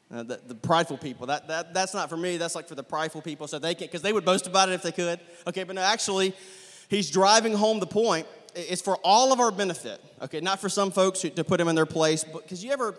Uh, 0.10 0.24
the, 0.24 0.40
the, 0.48 0.56
prideful 0.56 0.98
people. 0.98 1.28
That, 1.28 1.50
that, 1.50 1.74
that's 1.74 1.94
not 1.94 2.10
for 2.10 2.16
me. 2.16 2.38
That's 2.38 2.56
like 2.56 2.70
for 2.70 2.76
the 2.76 2.84
prideful 2.84 3.22
people. 3.22 3.46
So 3.46 3.60
they 3.60 3.76
can, 3.76 3.88
because 3.88 4.02
they 4.02 4.14
would 4.14 4.24
boast 4.24 4.48
about 4.48 4.70
it 4.70 4.72
if 4.72 4.82
they 4.82 4.94
could. 4.94 5.20
Okay, 5.46 5.66
but 5.66 5.76
no, 5.76 5.82
actually, 5.82 6.34
he's 6.88 7.12
driving 7.12 7.54
home 7.54 7.82
the 7.82 7.88
point. 7.88 8.26
It's 8.56 8.82
for 8.82 8.96
all 9.04 9.34
of 9.34 9.42
our 9.42 9.52
benefit. 9.52 10.02
Okay, 10.22 10.40
not 10.40 10.62
for 10.62 10.70
some 10.70 10.92
folks 10.92 11.22
who, 11.22 11.30
to 11.32 11.44
put 11.44 11.58
them 11.58 11.68
in 11.68 11.76
their 11.76 11.86
place. 11.86 12.24
Because 12.24 12.64
you 12.64 12.72
ever, 12.72 12.96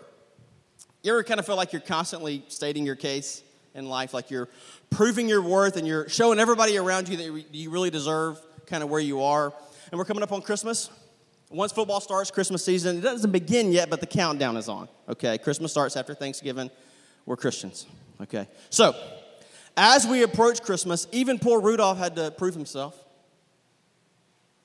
you 1.01 1.11
ever 1.11 1.23
kind 1.23 1.39
of 1.39 1.47
feel 1.47 1.55
like 1.55 1.73
you're 1.73 1.81
constantly 1.81 2.43
stating 2.47 2.85
your 2.85 2.95
case 2.95 3.41
in 3.73 3.89
life, 3.89 4.13
like 4.13 4.29
you're 4.29 4.47
proving 4.91 5.27
your 5.27 5.41
worth 5.41 5.77
and 5.77 5.87
you're 5.87 6.07
showing 6.09 6.37
everybody 6.37 6.77
around 6.77 7.09
you 7.09 7.17
that 7.17 7.45
you 7.55 7.71
really 7.71 7.89
deserve 7.89 8.39
kind 8.67 8.83
of 8.83 8.89
where 8.89 9.01
you 9.01 9.23
are. 9.23 9.51
And 9.91 9.97
we're 9.97 10.05
coming 10.05 10.21
up 10.21 10.31
on 10.31 10.43
Christmas. 10.43 10.91
Once 11.49 11.71
football 11.71 12.01
starts, 12.01 12.29
Christmas 12.29 12.63
season, 12.63 12.99
it 12.99 13.01
doesn't 13.01 13.31
begin 13.31 13.71
yet, 13.71 13.89
but 13.89 13.99
the 13.99 14.05
countdown 14.05 14.55
is 14.57 14.69
on. 14.69 14.87
Okay, 15.07 15.39
Christmas 15.39 15.71
starts 15.71 15.97
after 15.97 16.13
Thanksgiving 16.13 16.69
we're 17.29 17.37
Christians. 17.37 17.85
Okay? 18.19 18.47
So, 18.71 18.95
as 19.77 20.07
we 20.07 20.23
approach 20.23 20.63
Christmas, 20.63 21.07
even 21.11 21.37
poor 21.37 21.61
Rudolph 21.61 21.99
had 21.99 22.15
to 22.15 22.31
prove 22.31 22.55
himself. 22.55 22.99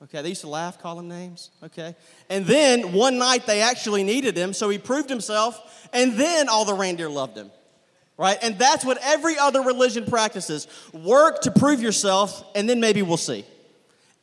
Okay, 0.03 0.23
they 0.23 0.29
used 0.29 0.41
to 0.41 0.49
laugh, 0.49 0.81
call 0.81 0.99
him 0.99 1.07
names. 1.07 1.51
Okay. 1.63 1.95
And 2.27 2.43
then 2.45 2.91
one 2.91 3.19
night 3.19 3.45
they 3.45 3.61
actually 3.61 4.03
needed 4.03 4.35
him, 4.35 4.51
so 4.51 4.67
he 4.69 4.79
proved 4.79 5.11
himself, 5.11 5.87
and 5.93 6.13
then 6.13 6.49
all 6.49 6.65
the 6.65 6.73
reindeer 6.73 7.07
loved 7.07 7.37
him. 7.37 7.51
Right? 8.17 8.37
And 8.41 8.57
that's 8.57 8.83
what 8.83 8.97
every 9.03 9.37
other 9.37 9.61
religion 9.61 10.05
practices 10.05 10.67
work 10.91 11.41
to 11.41 11.51
prove 11.51 11.83
yourself, 11.83 12.43
and 12.55 12.67
then 12.67 12.79
maybe 12.79 13.03
we'll 13.03 13.17
see. 13.17 13.45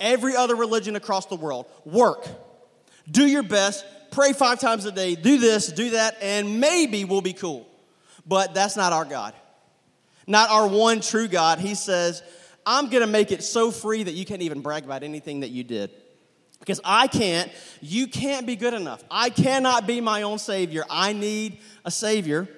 Every 0.00 0.34
other 0.34 0.56
religion 0.56 0.96
across 0.96 1.26
the 1.26 1.36
world 1.36 1.66
work, 1.84 2.26
do 3.08 3.24
your 3.24 3.44
best, 3.44 3.84
pray 4.10 4.32
five 4.32 4.58
times 4.58 4.84
a 4.84 4.90
day, 4.90 5.14
do 5.14 5.38
this, 5.38 5.68
do 5.68 5.90
that, 5.90 6.16
and 6.20 6.58
maybe 6.58 7.04
we'll 7.04 7.22
be 7.22 7.34
cool. 7.34 7.68
But 8.26 8.54
that's 8.54 8.76
not 8.76 8.92
our 8.92 9.04
God. 9.04 9.34
Not 10.26 10.50
our 10.50 10.68
one 10.68 11.00
true 11.00 11.28
God. 11.28 11.58
He 11.58 11.74
says, 11.74 12.22
I'm 12.64 12.88
going 12.88 13.00
to 13.00 13.08
make 13.08 13.32
it 13.32 13.42
so 13.42 13.70
free 13.70 14.02
that 14.02 14.12
you 14.12 14.24
can't 14.24 14.42
even 14.42 14.60
brag 14.60 14.84
about 14.84 15.02
anything 15.02 15.40
that 15.40 15.50
you 15.50 15.64
did. 15.64 15.90
Because 16.60 16.80
I 16.84 17.08
can't, 17.08 17.50
you 17.80 18.06
can't 18.06 18.46
be 18.46 18.54
good 18.54 18.72
enough. 18.72 19.02
I 19.10 19.30
cannot 19.30 19.84
be 19.84 20.00
my 20.00 20.22
own 20.22 20.38
Savior. 20.38 20.84
I 20.88 21.12
need 21.12 21.58
a 21.84 21.90
Savior. 21.90 22.48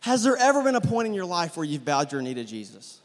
Has 0.00 0.22
there 0.22 0.36
ever 0.36 0.62
been 0.62 0.74
a 0.74 0.82
point 0.82 1.08
in 1.08 1.14
your 1.14 1.24
life 1.24 1.56
where 1.56 1.64
you've 1.64 1.84
bowed 1.84 2.12
your 2.12 2.20
knee 2.20 2.34
to 2.34 2.44
Jesus? 2.44 3.00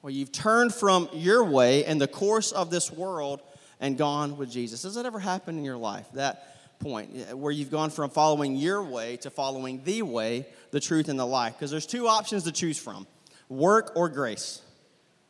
Where 0.00 0.10
you've 0.10 0.32
turned 0.32 0.72
from 0.72 1.10
your 1.12 1.44
way 1.44 1.84
and 1.84 2.00
the 2.00 2.08
course 2.08 2.52
of 2.52 2.70
this 2.70 2.90
world 2.90 3.42
and 3.80 3.98
gone 3.98 4.38
with 4.38 4.50
Jesus? 4.50 4.82
Has 4.84 4.94
that 4.94 5.04
ever 5.04 5.18
happened 5.18 5.58
in 5.58 5.64
your 5.64 5.76
life? 5.76 6.06
That 6.14 6.59
point 6.80 7.10
uh, 7.30 7.36
where 7.36 7.52
you've 7.52 7.70
gone 7.70 7.90
from 7.90 8.10
following 8.10 8.56
your 8.56 8.82
way 8.82 9.16
to 9.18 9.30
following 9.30 9.82
the 9.84 10.02
way, 10.02 10.46
the 10.72 10.80
truth, 10.80 11.08
and 11.08 11.18
the 11.18 11.26
life. 11.26 11.54
Because 11.54 11.70
there's 11.70 11.86
two 11.86 12.08
options 12.08 12.44
to 12.44 12.52
choose 12.52 12.78
from 12.78 13.06
work 13.48 13.92
or 13.94 14.08
grace. 14.08 14.62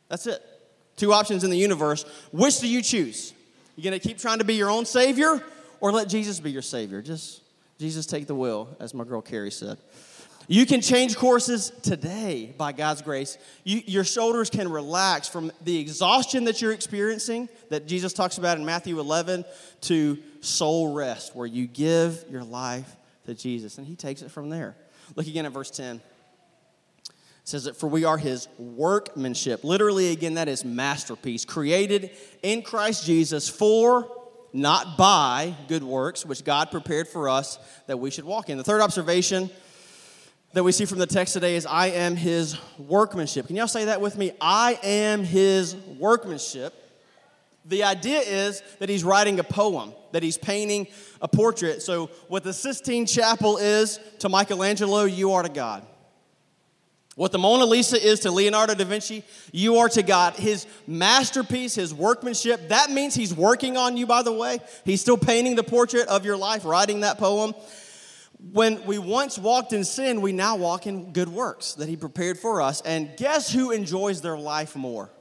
That's 0.07 0.25
it. 0.27 0.41
Two 0.97 1.13
options 1.13 1.43
in 1.43 1.49
the 1.49 1.57
universe. 1.57 2.05
Which 2.31 2.59
do 2.59 2.67
you 2.67 2.81
choose? 2.81 3.33
You 3.75 3.83
gonna 3.83 3.99
keep 3.99 4.17
trying 4.17 4.39
to 4.39 4.43
be 4.43 4.55
your 4.55 4.69
own 4.69 4.85
savior 4.85 5.43
or 5.79 5.91
let 5.91 6.09
Jesus 6.09 6.39
be 6.39 6.51
your 6.51 6.61
savior? 6.61 7.01
Just 7.01 7.41
Jesus 7.79 8.05
take 8.05 8.27
the 8.27 8.35
wheel, 8.35 8.69
as 8.79 8.93
my 8.93 9.03
girl 9.03 9.21
Carrie 9.21 9.51
said. 9.51 9.77
You 10.47 10.65
can 10.65 10.81
change 10.81 11.15
courses 11.15 11.71
today 11.83 12.53
by 12.57 12.71
God's 12.71 13.01
grace. 13.01 13.37
You, 13.63 13.81
your 13.85 14.03
shoulders 14.03 14.49
can 14.49 14.69
relax 14.69 15.27
from 15.27 15.51
the 15.63 15.79
exhaustion 15.79 16.45
that 16.45 16.61
you're 16.61 16.71
experiencing, 16.71 17.47
that 17.69 17.87
Jesus 17.87 18.13
talks 18.13 18.37
about 18.37 18.57
in 18.57 18.65
Matthew 18.65 18.99
11, 18.99 19.45
to 19.81 20.17
soul 20.41 20.93
rest, 20.93 21.35
where 21.35 21.47
you 21.47 21.67
give 21.67 22.25
your 22.29 22.43
life 22.43 22.95
to 23.25 23.33
Jesus. 23.33 23.77
And 23.77 23.87
He 23.87 23.95
takes 23.95 24.21
it 24.21 24.31
from 24.31 24.49
there. 24.49 24.75
Look 25.15 25.27
again 25.27 25.45
at 25.45 25.51
verse 25.51 25.71
10. 25.71 25.97
It 25.97 27.47
says 27.47 27.63
that 27.63 27.75
for 27.75 27.87
we 27.87 28.05
are 28.05 28.17
his 28.17 28.47
workmanship. 28.57 29.63
Literally, 29.63 30.11
again, 30.11 30.35
that 30.35 30.47
is 30.47 30.63
masterpiece, 30.63 31.43
created 31.43 32.11
in 32.43 32.61
Christ 32.61 33.05
Jesus 33.05 33.49
for, 33.49 34.07
not 34.53 34.97
by, 34.97 35.55
good 35.67 35.83
works, 35.83 36.25
which 36.25 36.43
God 36.43 36.69
prepared 36.71 37.07
for 37.07 37.29
us 37.29 37.57
that 37.87 37.97
we 37.97 38.11
should 38.11 38.25
walk 38.25 38.49
in. 38.49 38.57
The 38.57 38.63
third 38.63 38.81
observation 38.81 39.49
that 40.53 40.63
we 40.63 40.71
see 40.71 40.85
from 40.85 40.99
the 40.99 41.05
text 41.05 41.33
today 41.33 41.55
is 41.55 41.65
I 41.65 41.87
am 41.87 42.15
his 42.15 42.57
workmanship. 42.77 43.47
Can 43.47 43.55
y'all 43.55 43.67
say 43.67 43.85
that 43.85 44.01
with 44.01 44.17
me? 44.17 44.31
I 44.41 44.79
am 44.83 45.23
his 45.23 45.75
workmanship. 45.75 46.73
The 47.65 47.83
idea 47.83 48.19
is 48.19 48.61
that 48.79 48.89
he's 48.89 49.03
writing 49.03 49.39
a 49.39 49.43
poem, 49.43 49.93
that 50.11 50.23
he's 50.23 50.37
painting 50.37 50.87
a 51.21 51.27
portrait. 51.27 51.81
So, 51.81 52.07
what 52.27 52.43
the 52.43 52.53
Sistine 52.53 53.05
Chapel 53.05 53.57
is 53.57 53.99
to 54.19 54.29
Michelangelo, 54.29 55.03
you 55.03 55.33
are 55.33 55.43
to 55.43 55.49
God. 55.49 55.85
What 57.15 57.31
the 57.31 57.37
Mona 57.37 57.65
Lisa 57.65 58.03
is 58.03 58.21
to 58.21 58.31
Leonardo 58.31 58.73
da 58.73 58.85
Vinci, 58.85 59.23
you 59.51 59.77
are 59.77 59.89
to 59.89 60.01
God. 60.01 60.33
His 60.35 60.65
masterpiece, 60.87 61.75
his 61.75 61.93
workmanship, 61.93 62.69
that 62.69 62.89
means 62.89 63.13
he's 63.13 63.33
working 63.33 63.77
on 63.77 63.95
you, 63.95 64.07
by 64.07 64.23
the 64.23 64.31
way. 64.31 64.59
He's 64.85 65.01
still 65.01 65.17
painting 65.17 65.55
the 65.55 65.63
portrait 65.63 66.07
of 66.07 66.25
your 66.25 66.37
life, 66.37 66.65
writing 66.65 67.01
that 67.01 67.19
poem. 67.19 67.53
When 68.51 68.83
we 68.85 68.97
once 68.97 69.37
walked 69.37 69.71
in 69.71 69.83
sin, 69.83 70.21
we 70.21 70.31
now 70.31 70.55
walk 70.55 70.87
in 70.87 71.13
good 71.13 71.29
works 71.29 71.73
that 71.75 71.87
he 71.87 71.95
prepared 71.95 72.39
for 72.39 72.61
us. 72.61 72.81
And 72.81 73.15
guess 73.15 73.51
who 73.51 73.69
enjoys 73.71 74.21
their 74.21 74.37
life 74.37 74.75
more? 74.75 75.11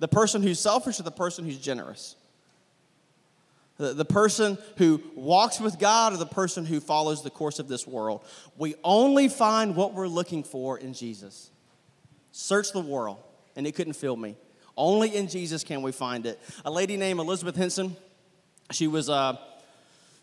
The 0.00 0.08
person 0.08 0.42
who's 0.42 0.58
selfish 0.58 0.98
or 0.98 1.04
the 1.04 1.12
person 1.12 1.44
who's 1.44 1.58
generous? 1.58 2.16
The, 3.76 3.94
the 3.94 4.04
person 4.04 4.58
who 4.76 5.00
walks 5.14 5.60
with 5.60 5.78
God 5.78 6.12
or 6.12 6.16
the 6.16 6.26
person 6.26 6.66
who 6.66 6.80
follows 6.80 7.22
the 7.22 7.30
course 7.30 7.60
of 7.60 7.68
this 7.68 7.86
world? 7.86 8.24
We 8.56 8.74
only 8.82 9.28
find 9.28 9.76
what 9.76 9.94
we're 9.94 10.08
looking 10.08 10.42
for 10.42 10.78
in 10.78 10.94
Jesus. 10.94 11.52
Search 12.32 12.72
the 12.72 12.80
world, 12.80 13.18
and 13.54 13.68
it 13.68 13.76
couldn't 13.76 13.92
fill 13.92 14.16
me. 14.16 14.36
Only 14.76 15.14
in 15.14 15.28
Jesus 15.28 15.62
can 15.62 15.82
we 15.82 15.92
find 15.92 16.26
it. 16.26 16.40
A 16.64 16.70
lady 16.70 16.96
named 16.96 17.20
Elizabeth 17.20 17.54
Henson, 17.54 17.96
she 18.72 18.88
was 18.88 19.08
uh, 19.08 19.36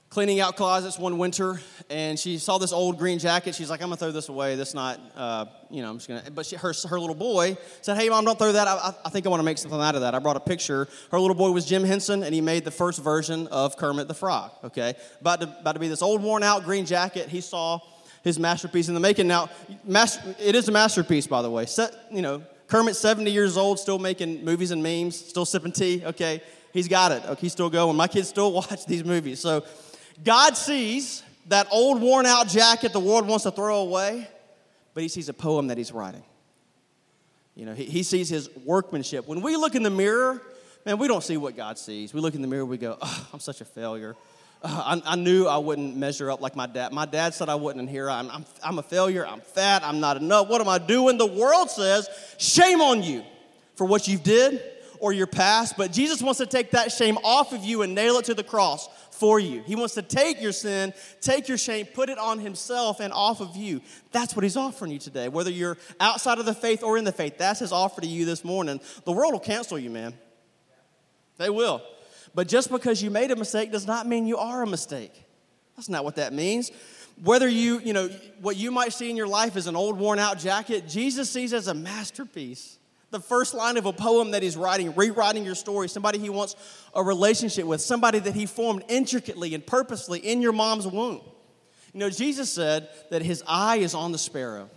cleaning 0.09 0.39
out 0.39 0.55
closets 0.55 0.97
one 0.97 1.17
winter, 1.17 1.59
and 1.89 2.17
she 2.17 2.37
saw 2.37 2.57
this 2.57 2.71
old 2.71 2.97
green 2.97 3.19
jacket. 3.19 3.55
She's 3.55 3.69
like, 3.69 3.81
"I'm 3.81 3.89
gonna 3.89 3.97
throw 3.97 4.11
this 4.11 4.29
away. 4.29 4.55
That's 4.55 4.73
not, 4.73 4.99
uh, 5.15 5.45
you 5.69 5.81
know, 5.81 5.89
I'm 5.89 5.97
just 5.97 6.07
gonna." 6.07 6.23
But 6.31 6.45
she, 6.45 6.55
her 6.55 6.73
her 6.87 6.99
little 6.99 7.15
boy 7.15 7.57
said, 7.81 7.97
"Hey, 7.97 8.09
mom, 8.09 8.25
don't 8.25 8.37
throw 8.37 8.51
that. 8.51 8.67
I, 8.67 8.93
I 9.05 9.09
think 9.09 9.25
I 9.25 9.29
want 9.29 9.39
to 9.39 9.45
make 9.45 9.57
something 9.57 9.79
out 9.79 9.95
of 9.95 10.01
that." 10.01 10.15
I 10.15 10.19
brought 10.19 10.37
a 10.37 10.41
picture. 10.41 10.87
Her 11.11 11.19
little 11.19 11.35
boy 11.35 11.51
was 11.51 11.65
Jim 11.65 11.83
Henson, 11.83 12.23
and 12.23 12.33
he 12.33 12.41
made 12.41 12.63
the 12.63 12.71
first 12.71 13.01
version 13.01 13.47
of 13.47 13.77
Kermit 13.77 14.07
the 14.07 14.13
Frog. 14.13 14.51
Okay, 14.63 14.95
about 15.21 15.41
to 15.41 15.55
about 15.59 15.73
to 15.73 15.79
be 15.79 15.87
this 15.87 16.01
old 16.01 16.21
worn 16.21 16.43
out 16.43 16.63
green 16.63 16.85
jacket. 16.85 17.27
He 17.29 17.41
saw 17.41 17.79
his 18.23 18.39
masterpiece 18.39 18.87
in 18.87 18.93
the 18.93 18.99
making. 18.99 19.27
Now, 19.27 19.49
master, 19.83 20.35
it 20.39 20.55
is 20.55 20.67
a 20.67 20.71
masterpiece, 20.71 21.27
by 21.27 21.41
the 21.43 21.49
way. 21.49 21.67
Set, 21.67 21.93
you 22.11 22.23
know, 22.23 22.41
Kermit's 22.67 22.97
70 22.99 23.29
years 23.29 23.55
old, 23.55 23.79
still 23.79 23.99
making 23.99 24.43
movies 24.43 24.71
and 24.71 24.81
memes, 24.81 25.15
still 25.15 25.45
sipping 25.45 25.71
tea, 25.71 26.03
okay? 26.03 26.41
He's 26.73 26.87
got 26.87 27.11
it. 27.11 27.23
Okay, 27.23 27.41
he's 27.41 27.51
still 27.51 27.69
going. 27.69 27.95
My 27.95 28.07
kids 28.07 28.27
still 28.27 28.51
watch 28.51 28.85
these 28.87 29.05
movies. 29.05 29.39
So 29.39 29.63
God 30.23 30.55
sees 30.57 31.23
that 31.47 31.67
old 31.71 32.01
worn 32.01 32.25
out 32.25 32.47
jacket 32.47 32.93
the 32.93 32.99
world 32.99 33.27
wants 33.27 33.43
to 33.43 33.51
throw 33.51 33.81
away, 33.81 34.27
but 34.93 35.03
he 35.03 35.09
sees 35.09 35.29
a 35.29 35.33
poem 35.33 35.67
that 35.67 35.77
he's 35.77 35.91
writing. 35.91 36.23
You 37.55 37.65
know, 37.65 37.73
he, 37.73 37.85
he 37.85 38.03
sees 38.03 38.27
his 38.27 38.49
workmanship. 38.65 39.27
When 39.27 39.41
we 39.41 39.55
look 39.55 39.75
in 39.75 39.83
the 39.83 39.89
mirror, 39.89 40.41
man, 40.85 40.97
we 40.97 41.07
don't 41.07 41.23
see 41.23 41.37
what 41.37 41.55
God 41.55 41.77
sees. 41.77 42.13
We 42.13 42.21
look 42.21 42.35
in 42.35 42.41
the 42.41 42.47
mirror, 42.47 42.65
we 42.65 42.77
go, 42.77 42.97
oh, 43.01 43.27
I'm 43.33 43.39
such 43.39 43.61
a 43.61 43.65
failure. 43.65 44.15
Uh, 44.61 44.99
I, 45.05 45.13
I, 45.13 45.15
knew 45.15 45.47
I 45.47 45.57
wouldn't 45.57 45.95
measure 45.95 46.31
up 46.31 46.41
like 46.41 46.55
my 46.55 46.67
dad. 46.67 46.91
My 46.91 47.05
dad 47.05 47.33
said 47.33 47.49
I 47.49 47.55
wouldn't, 47.55 47.81
and 47.81 47.89
here 47.89 48.09
I'm, 48.09 48.29
I'm, 48.29 48.45
I'm 48.63 48.79
a 48.79 48.83
failure. 48.83 49.25
I'm 49.25 49.41
fat. 49.41 49.83
I'm 49.83 49.99
not 49.99 50.17
enough. 50.17 50.47
What 50.47 50.61
am 50.61 50.67
I 50.67 50.79
doing? 50.79 51.17
The 51.17 51.25
world 51.25 51.69
says, 51.69 52.09
shame 52.37 52.81
on 52.81 53.03
you 53.03 53.23
for 53.75 53.85
what 53.85 54.07
you've 54.07 54.23
did 54.23 54.61
or 55.05 55.13
your 55.13 55.27
past. 55.27 55.77
But 55.77 55.91
Jesus 55.91 56.19
wants 56.19 56.39
to 56.39 56.47
take 56.47 56.71
that 56.71 56.91
shame 56.91 57.19
off 57.23 57.53
of 57.53 57.63
you 57.63 57.83
and 57.83 57.93
nail 57.93 58.17
it 58.17 58.25
to 58.25 58.33
the 58.33 58.43
cross 58.43 58.89
for 59.11 59.39
you. 59.39 59.61
He 59.61 59.75
wants 59.75 59.93
to 59.93 60.01
take 60.01 60.41
your 60.41 60.51
sin, 60.51 60.95
take 61.21 61.47
your 61.47 61.59
shame, 61.59 61.85
put 61.85 62.09
it 62.09 62.17
on 62.17 62.39
himself 62.39 62.99
and 62.99 63.13
off 63.13 63.39
of 63.39 63.55
you. 63.55 63.81
That's 64.11 64.35
what 64.35 64.41
he's 64.41 64.57
offering 64.57 64.91
you 64.91 64.97
today. 64.97 65.29
Whether 65.29 65.51
you're 65.51 65.77
outside 65.99 66.39
of 66.39 66.47
the 66.47 66.55
faith 66.55 66.81
or 66.81 66.97
in 66.97 67.03
the 67.03 67.11
faith, 67.11 67.37
that's 67.37 67.59
his 67.59 67.71
offer 67.71 68.01
to 68.01 68.07
you 68.07 68.25
this 68.25 68.43
morning. 68.43 68.81
The 69.03 69.11
world 69.11 69.33
will 69.33 69.39
cancel 69.39 69.77
you, 69.77 69.91
man. 69.91 70.15
They 71.37 71.51
will. 71.51 71.83
But 72.33 72.47
just 72.47 72.71
because 72.71 73.03
you 73.03 73.11
made 73.11 73.29
a 73.29 73.35
mistake 73.35 73.71
does 73.71 73.85
not 73.85 74.07
mean 74.07 74.25
you 74.25 74.37
are 74.37 74.63
a 74.63 74.67
mistake. 74.67 75.13
That's 75.75 75.87
not 75.87 76.03
what 76.03 76.15
that 76.15 76.33
means. 76.33 76.71
Whether 77.23 77.47
you, 77.47 77.77
you 77.77 77.93
know, 77.93 78.09
what 78.41 78.57
you 78.57 78.71
might 78.71 78.91
see 78.91 79.11
in 79.11 79.15
your 79.15 79.27
life 79.27 79.55
is 79.55 79.67
an 79.67 79.75
old 79.75 79.99
worn 79.99 80.17
out 80.17 80.39
jacket, 80.39 80.87
Jesus 80.87 81.29
sees 81.29 81.53
as 81.53 81.67
a 81.67 81.75
masterpiece. 81.75 82.79
The 83.15 83.21
first 83.21 83.53
line 83.53 83.77
of 83.77 83.85
a 83.85 83.93
poem 83.93 84.31
that 84.31 84.43
he's 84.43 84.57
writing, 84.57 84.93
rewriting 84.93 85.45
your 85.45 85.55
story, 85.55 85.87
somebody 85.87 86.19
he 86.19 86.29
wants 86.29 86.57
a 86.93 87.01
relationship 87.01 87.63
with, 87.63 87.79
somebody 87.79 88.19
that 88.19 88.35
he 88.35 88.45
formed 88.45 88.83
intricately 88.89 89.55
and 89.55 89.65
purposely 89.65 90.19
in 90.19 90.41
your 90.41 90.51
mom's 90.51 90.85
womb. 90.85 91.21
You 91.93 92.01
know, 92.01 92.09
Jesus 92.09 92.51
said 92.51 92.89
that 93.11 93.21
his 93.21 93.41
eye 93.47 93.77
is 93.77 93.95
on 93.95 94.11
the 94.11 94.17
sparrow. 94.17 94.69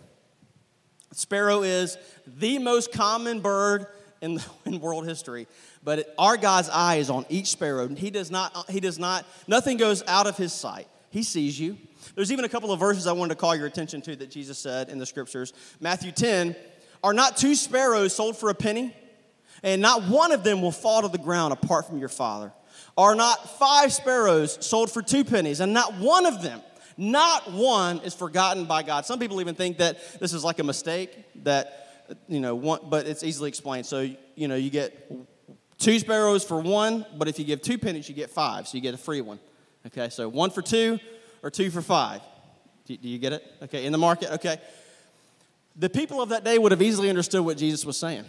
Sparrow 1.12 1.62
is 1.62 1.98
the 2.28 2.60
most 2.60 2.92
common 2.92 3.40
bird 3.40 3.88
in, 4.20 4.40
in 4.64 4.78
world 4.78 5.08
history. 5.08 5.48
But 5.82 6.14
our 6.16 6.36
God's 6.36 6.68
eye 6.68 6.98
is 6.98 7.10
on 7.10 7.26
each 7.28 7.48
sparrow. 7.48 7.88
He 7.88 8.10
does 8.10 8.30
not, 8.30 8.70
he 8.70 8.78
does 8.78 9.00
not, 9.00 9.26
nothing 9.48 9.78
goes 9.78 10.04
out 10.06 10.28
of 10.28 10.36
his 10.36 10.52
sight. 10.52 10.86
He 11.10 11.24
sees 11.24 11.58
you. 11.58 11.76
There's 12.14 12.30
even 12.30 12.44
a 12.44 12.48
couple 12.48 12.70
of 12.70 12.78
verses 12.78 13.08
I 13.08 13.12
wanted 13.14 13.34
to 13.34 13.40
call 13.40 13.56
your 13.56 13.66
attention 13.66 14.00
to 14.02 14.14
that 14.14 14.30
Jesus 14.30 14.60
said 14.60 14.90
in 14.90 14.98
the 14.98 15.06
scriptures. 15.06 15.52
Matthew 15.80 16.12
10, 16.12 16.54
are 17.02 17.12
not 17.12 17.36
two 17.36 17.54
sparrows 17.54 18.14
sold 18.14 18.36
for 18.36 18.50
a 18.50 18.54
penny? 18.54 18.94
And 19.62 19.82
not 19.82 20.04
one 20.04 20.32
of 20.32 20.44
them 20.44 20.62
will 20.62 20.72
fall 20.72 21.02
to 21.02 21.08
the 21.08 21.18
ground 21.18 21.52
apart 21.52 21.86
from 21.86 21.98
your 21.98 22.08
father. 22.08 22.52
Are 22.96 23.14
not 23.14 23.58
five 23.58 23.92
sparrows 23.92 24.64
sold 24.64 24.90
for 24.90 25.02
two 25.02 25.24
pennies? 25.24 25.60
And 25.60 25.72
not 25.72 25.94
one 25.94 26.26
of 26.26 26.42
them, 26.42 26.60
not 26.96 27.52
one 27.52 27.98
is 28.00 28.14
forgotten 28.14 28.66
by 28.66 28.82
God. 28.82 29.04
Some 29.04 29.18
people 29.18 29.40
even 29.40 29.54
think 29.54 29.78
that 29.78 29.98
this 30.20 30.32
is 30.32 30.44
like 30.44 30.58
a 30.58 30.64
mistake, 30.64 31.16
that, 31.44 32.06
you 32.28 32.40
know, 32.40 32.54
one, 32.54 32.80
but 32.88 33.06
it's 33.06 33.24
easily 33.24 33.48
explained. 33.48 33.86
So, 33.86 34.08
you 34.34 34.48
know, 34.48 34.56
you 34.56 34.70
get 34.70 35.10
Two 35.78 35.96
sparrows 36.00 36.42
for 36.44 36.60
one, 36.60 37.06
but 37.16 37.28
if 37.28 37.38
you 37.38 37.44
give 37.44 37.62
two 37.62 37.78
pennies, 37.78 38.08
you 38.08 38.14
get 38.14 38.30
five, 38.30 38.66
so 38.66 38.76
you 38.76 38.82
get 38.82 38.94
a 38.94 38.98
free 38.98 39.20
one. 39.20 39.38
Okay, 39.86 40.08
so 40.08 40.28
one 40.28 40.50
for 40.50 40.60
two 40.60 40.98
or 41.44 41.50
two 41.50 41.70
for 41.70 41.80
five. 41.80 42.20
Do, 42.84 42.96
do 42.96 43.08
you 43.08 43.18
get 43.18 43.32
it? 43.32 43.44
Okay, 43.62 43.86
in 43.86 43.92
the 43.92 43.98
market? 43.98 44.32
Okay. 44.34 44.60
The 45.78 45.88
people 45.88 46.20
of 46.20 46.30
that 46.30 46.44
day 46.44 46.58
would 46.58 46.72
have 46.72 46.82
easily 46.82 47.08
understood 47.08 47.44
what 47.44 47.56
Jesus 47.56 47.84
was 47.84 47.96
saying. 47.96 48.24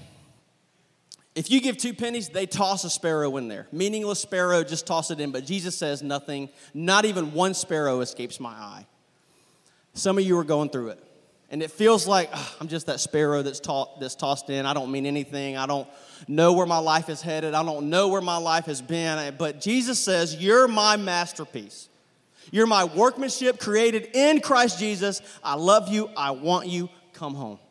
If 1.36 1.50
you 1.50 1.62
give 1.62 1.78
two 1.78 1.94
pennies, 1.94 2.30
they 2.30 2.46
toss 2.46 2.84
a 2.84 2.90
sparrow 2.90 3.38
in 3.38 3.48
there. 3.48 3.68
Meaningless 3.72 4.20
sparrow, 4.20 4.64
just 4.64 4.86
toss 4.86 5.10
it 5.10 5.20
in. 5.20 5.32
But 5.32 5.46
Jesus 5.46 5.78
says 5.78 6.04
nothing, 6.04 6.50
not 6.74 7.06
even 7.06 7.34
one 7.34 7.54
sparrow 7.54 8.02
escapes 8.02 8.40
my 8.40 8.52
eye. 8.52 8.86
Some 9.94 10.18
of 10.18 10.24
you 10.24 10.38
are 10.38 10.44
going 10.44 10.70
through 10.70 10.90
it. 10.90 11.04
And 11.52 11.64
it 11.64 11.72
feels 11.72 12.08
like 12.08 12.30
oh, 12.32 12.56
I'm 12.62 12.68
just 12.68 12.86
that 12.86 13.00
sparrow 13.00 13.42
that's, 13.42 13.62
that's 14.00 14.16
tossed 14.16 14.50
in. 14.50 14.66
I 14.66 14.74
don't 14.74 14.92
mean 14.92 15.08
anything. 15.08 15.58
I 15.58 15.66
don't 15.66 15.88
know 16.28 16.54
where 16.54 16.68
my 16.68 16.78
life 16.78 17.10
is 17.10 17.22
headed. 17.22 17.56
I 17.56 17.64
don't 17.64 17.90
know 17.90 18.10
where 18.10 18.22
my 18.22 18.38
life 18.38 18.66
has 18.66 18.82
been. 18.82 19.36
But 19.38 19.60
Jesus 19.60 19.98
says, 19.98 20.36
You're 20.36 20.68
my 20.68 20.98
masterpiece. 20.98 21.90
You're 22.52 22.68
my 22.68 22.84
workmanship 22.84 23.60
created 23.60 24.10
in 24.14 24.42
Christ 24.42 24.80
Jesus. 24.80 25.22
I 25.44 25.56
love 25.56 25.90
you. 25.90 26.10
I 26.16 26.32
want 26.32 26.68
you. 26.68 26.90
Come 27.20 27.36
home. 27.36 27.69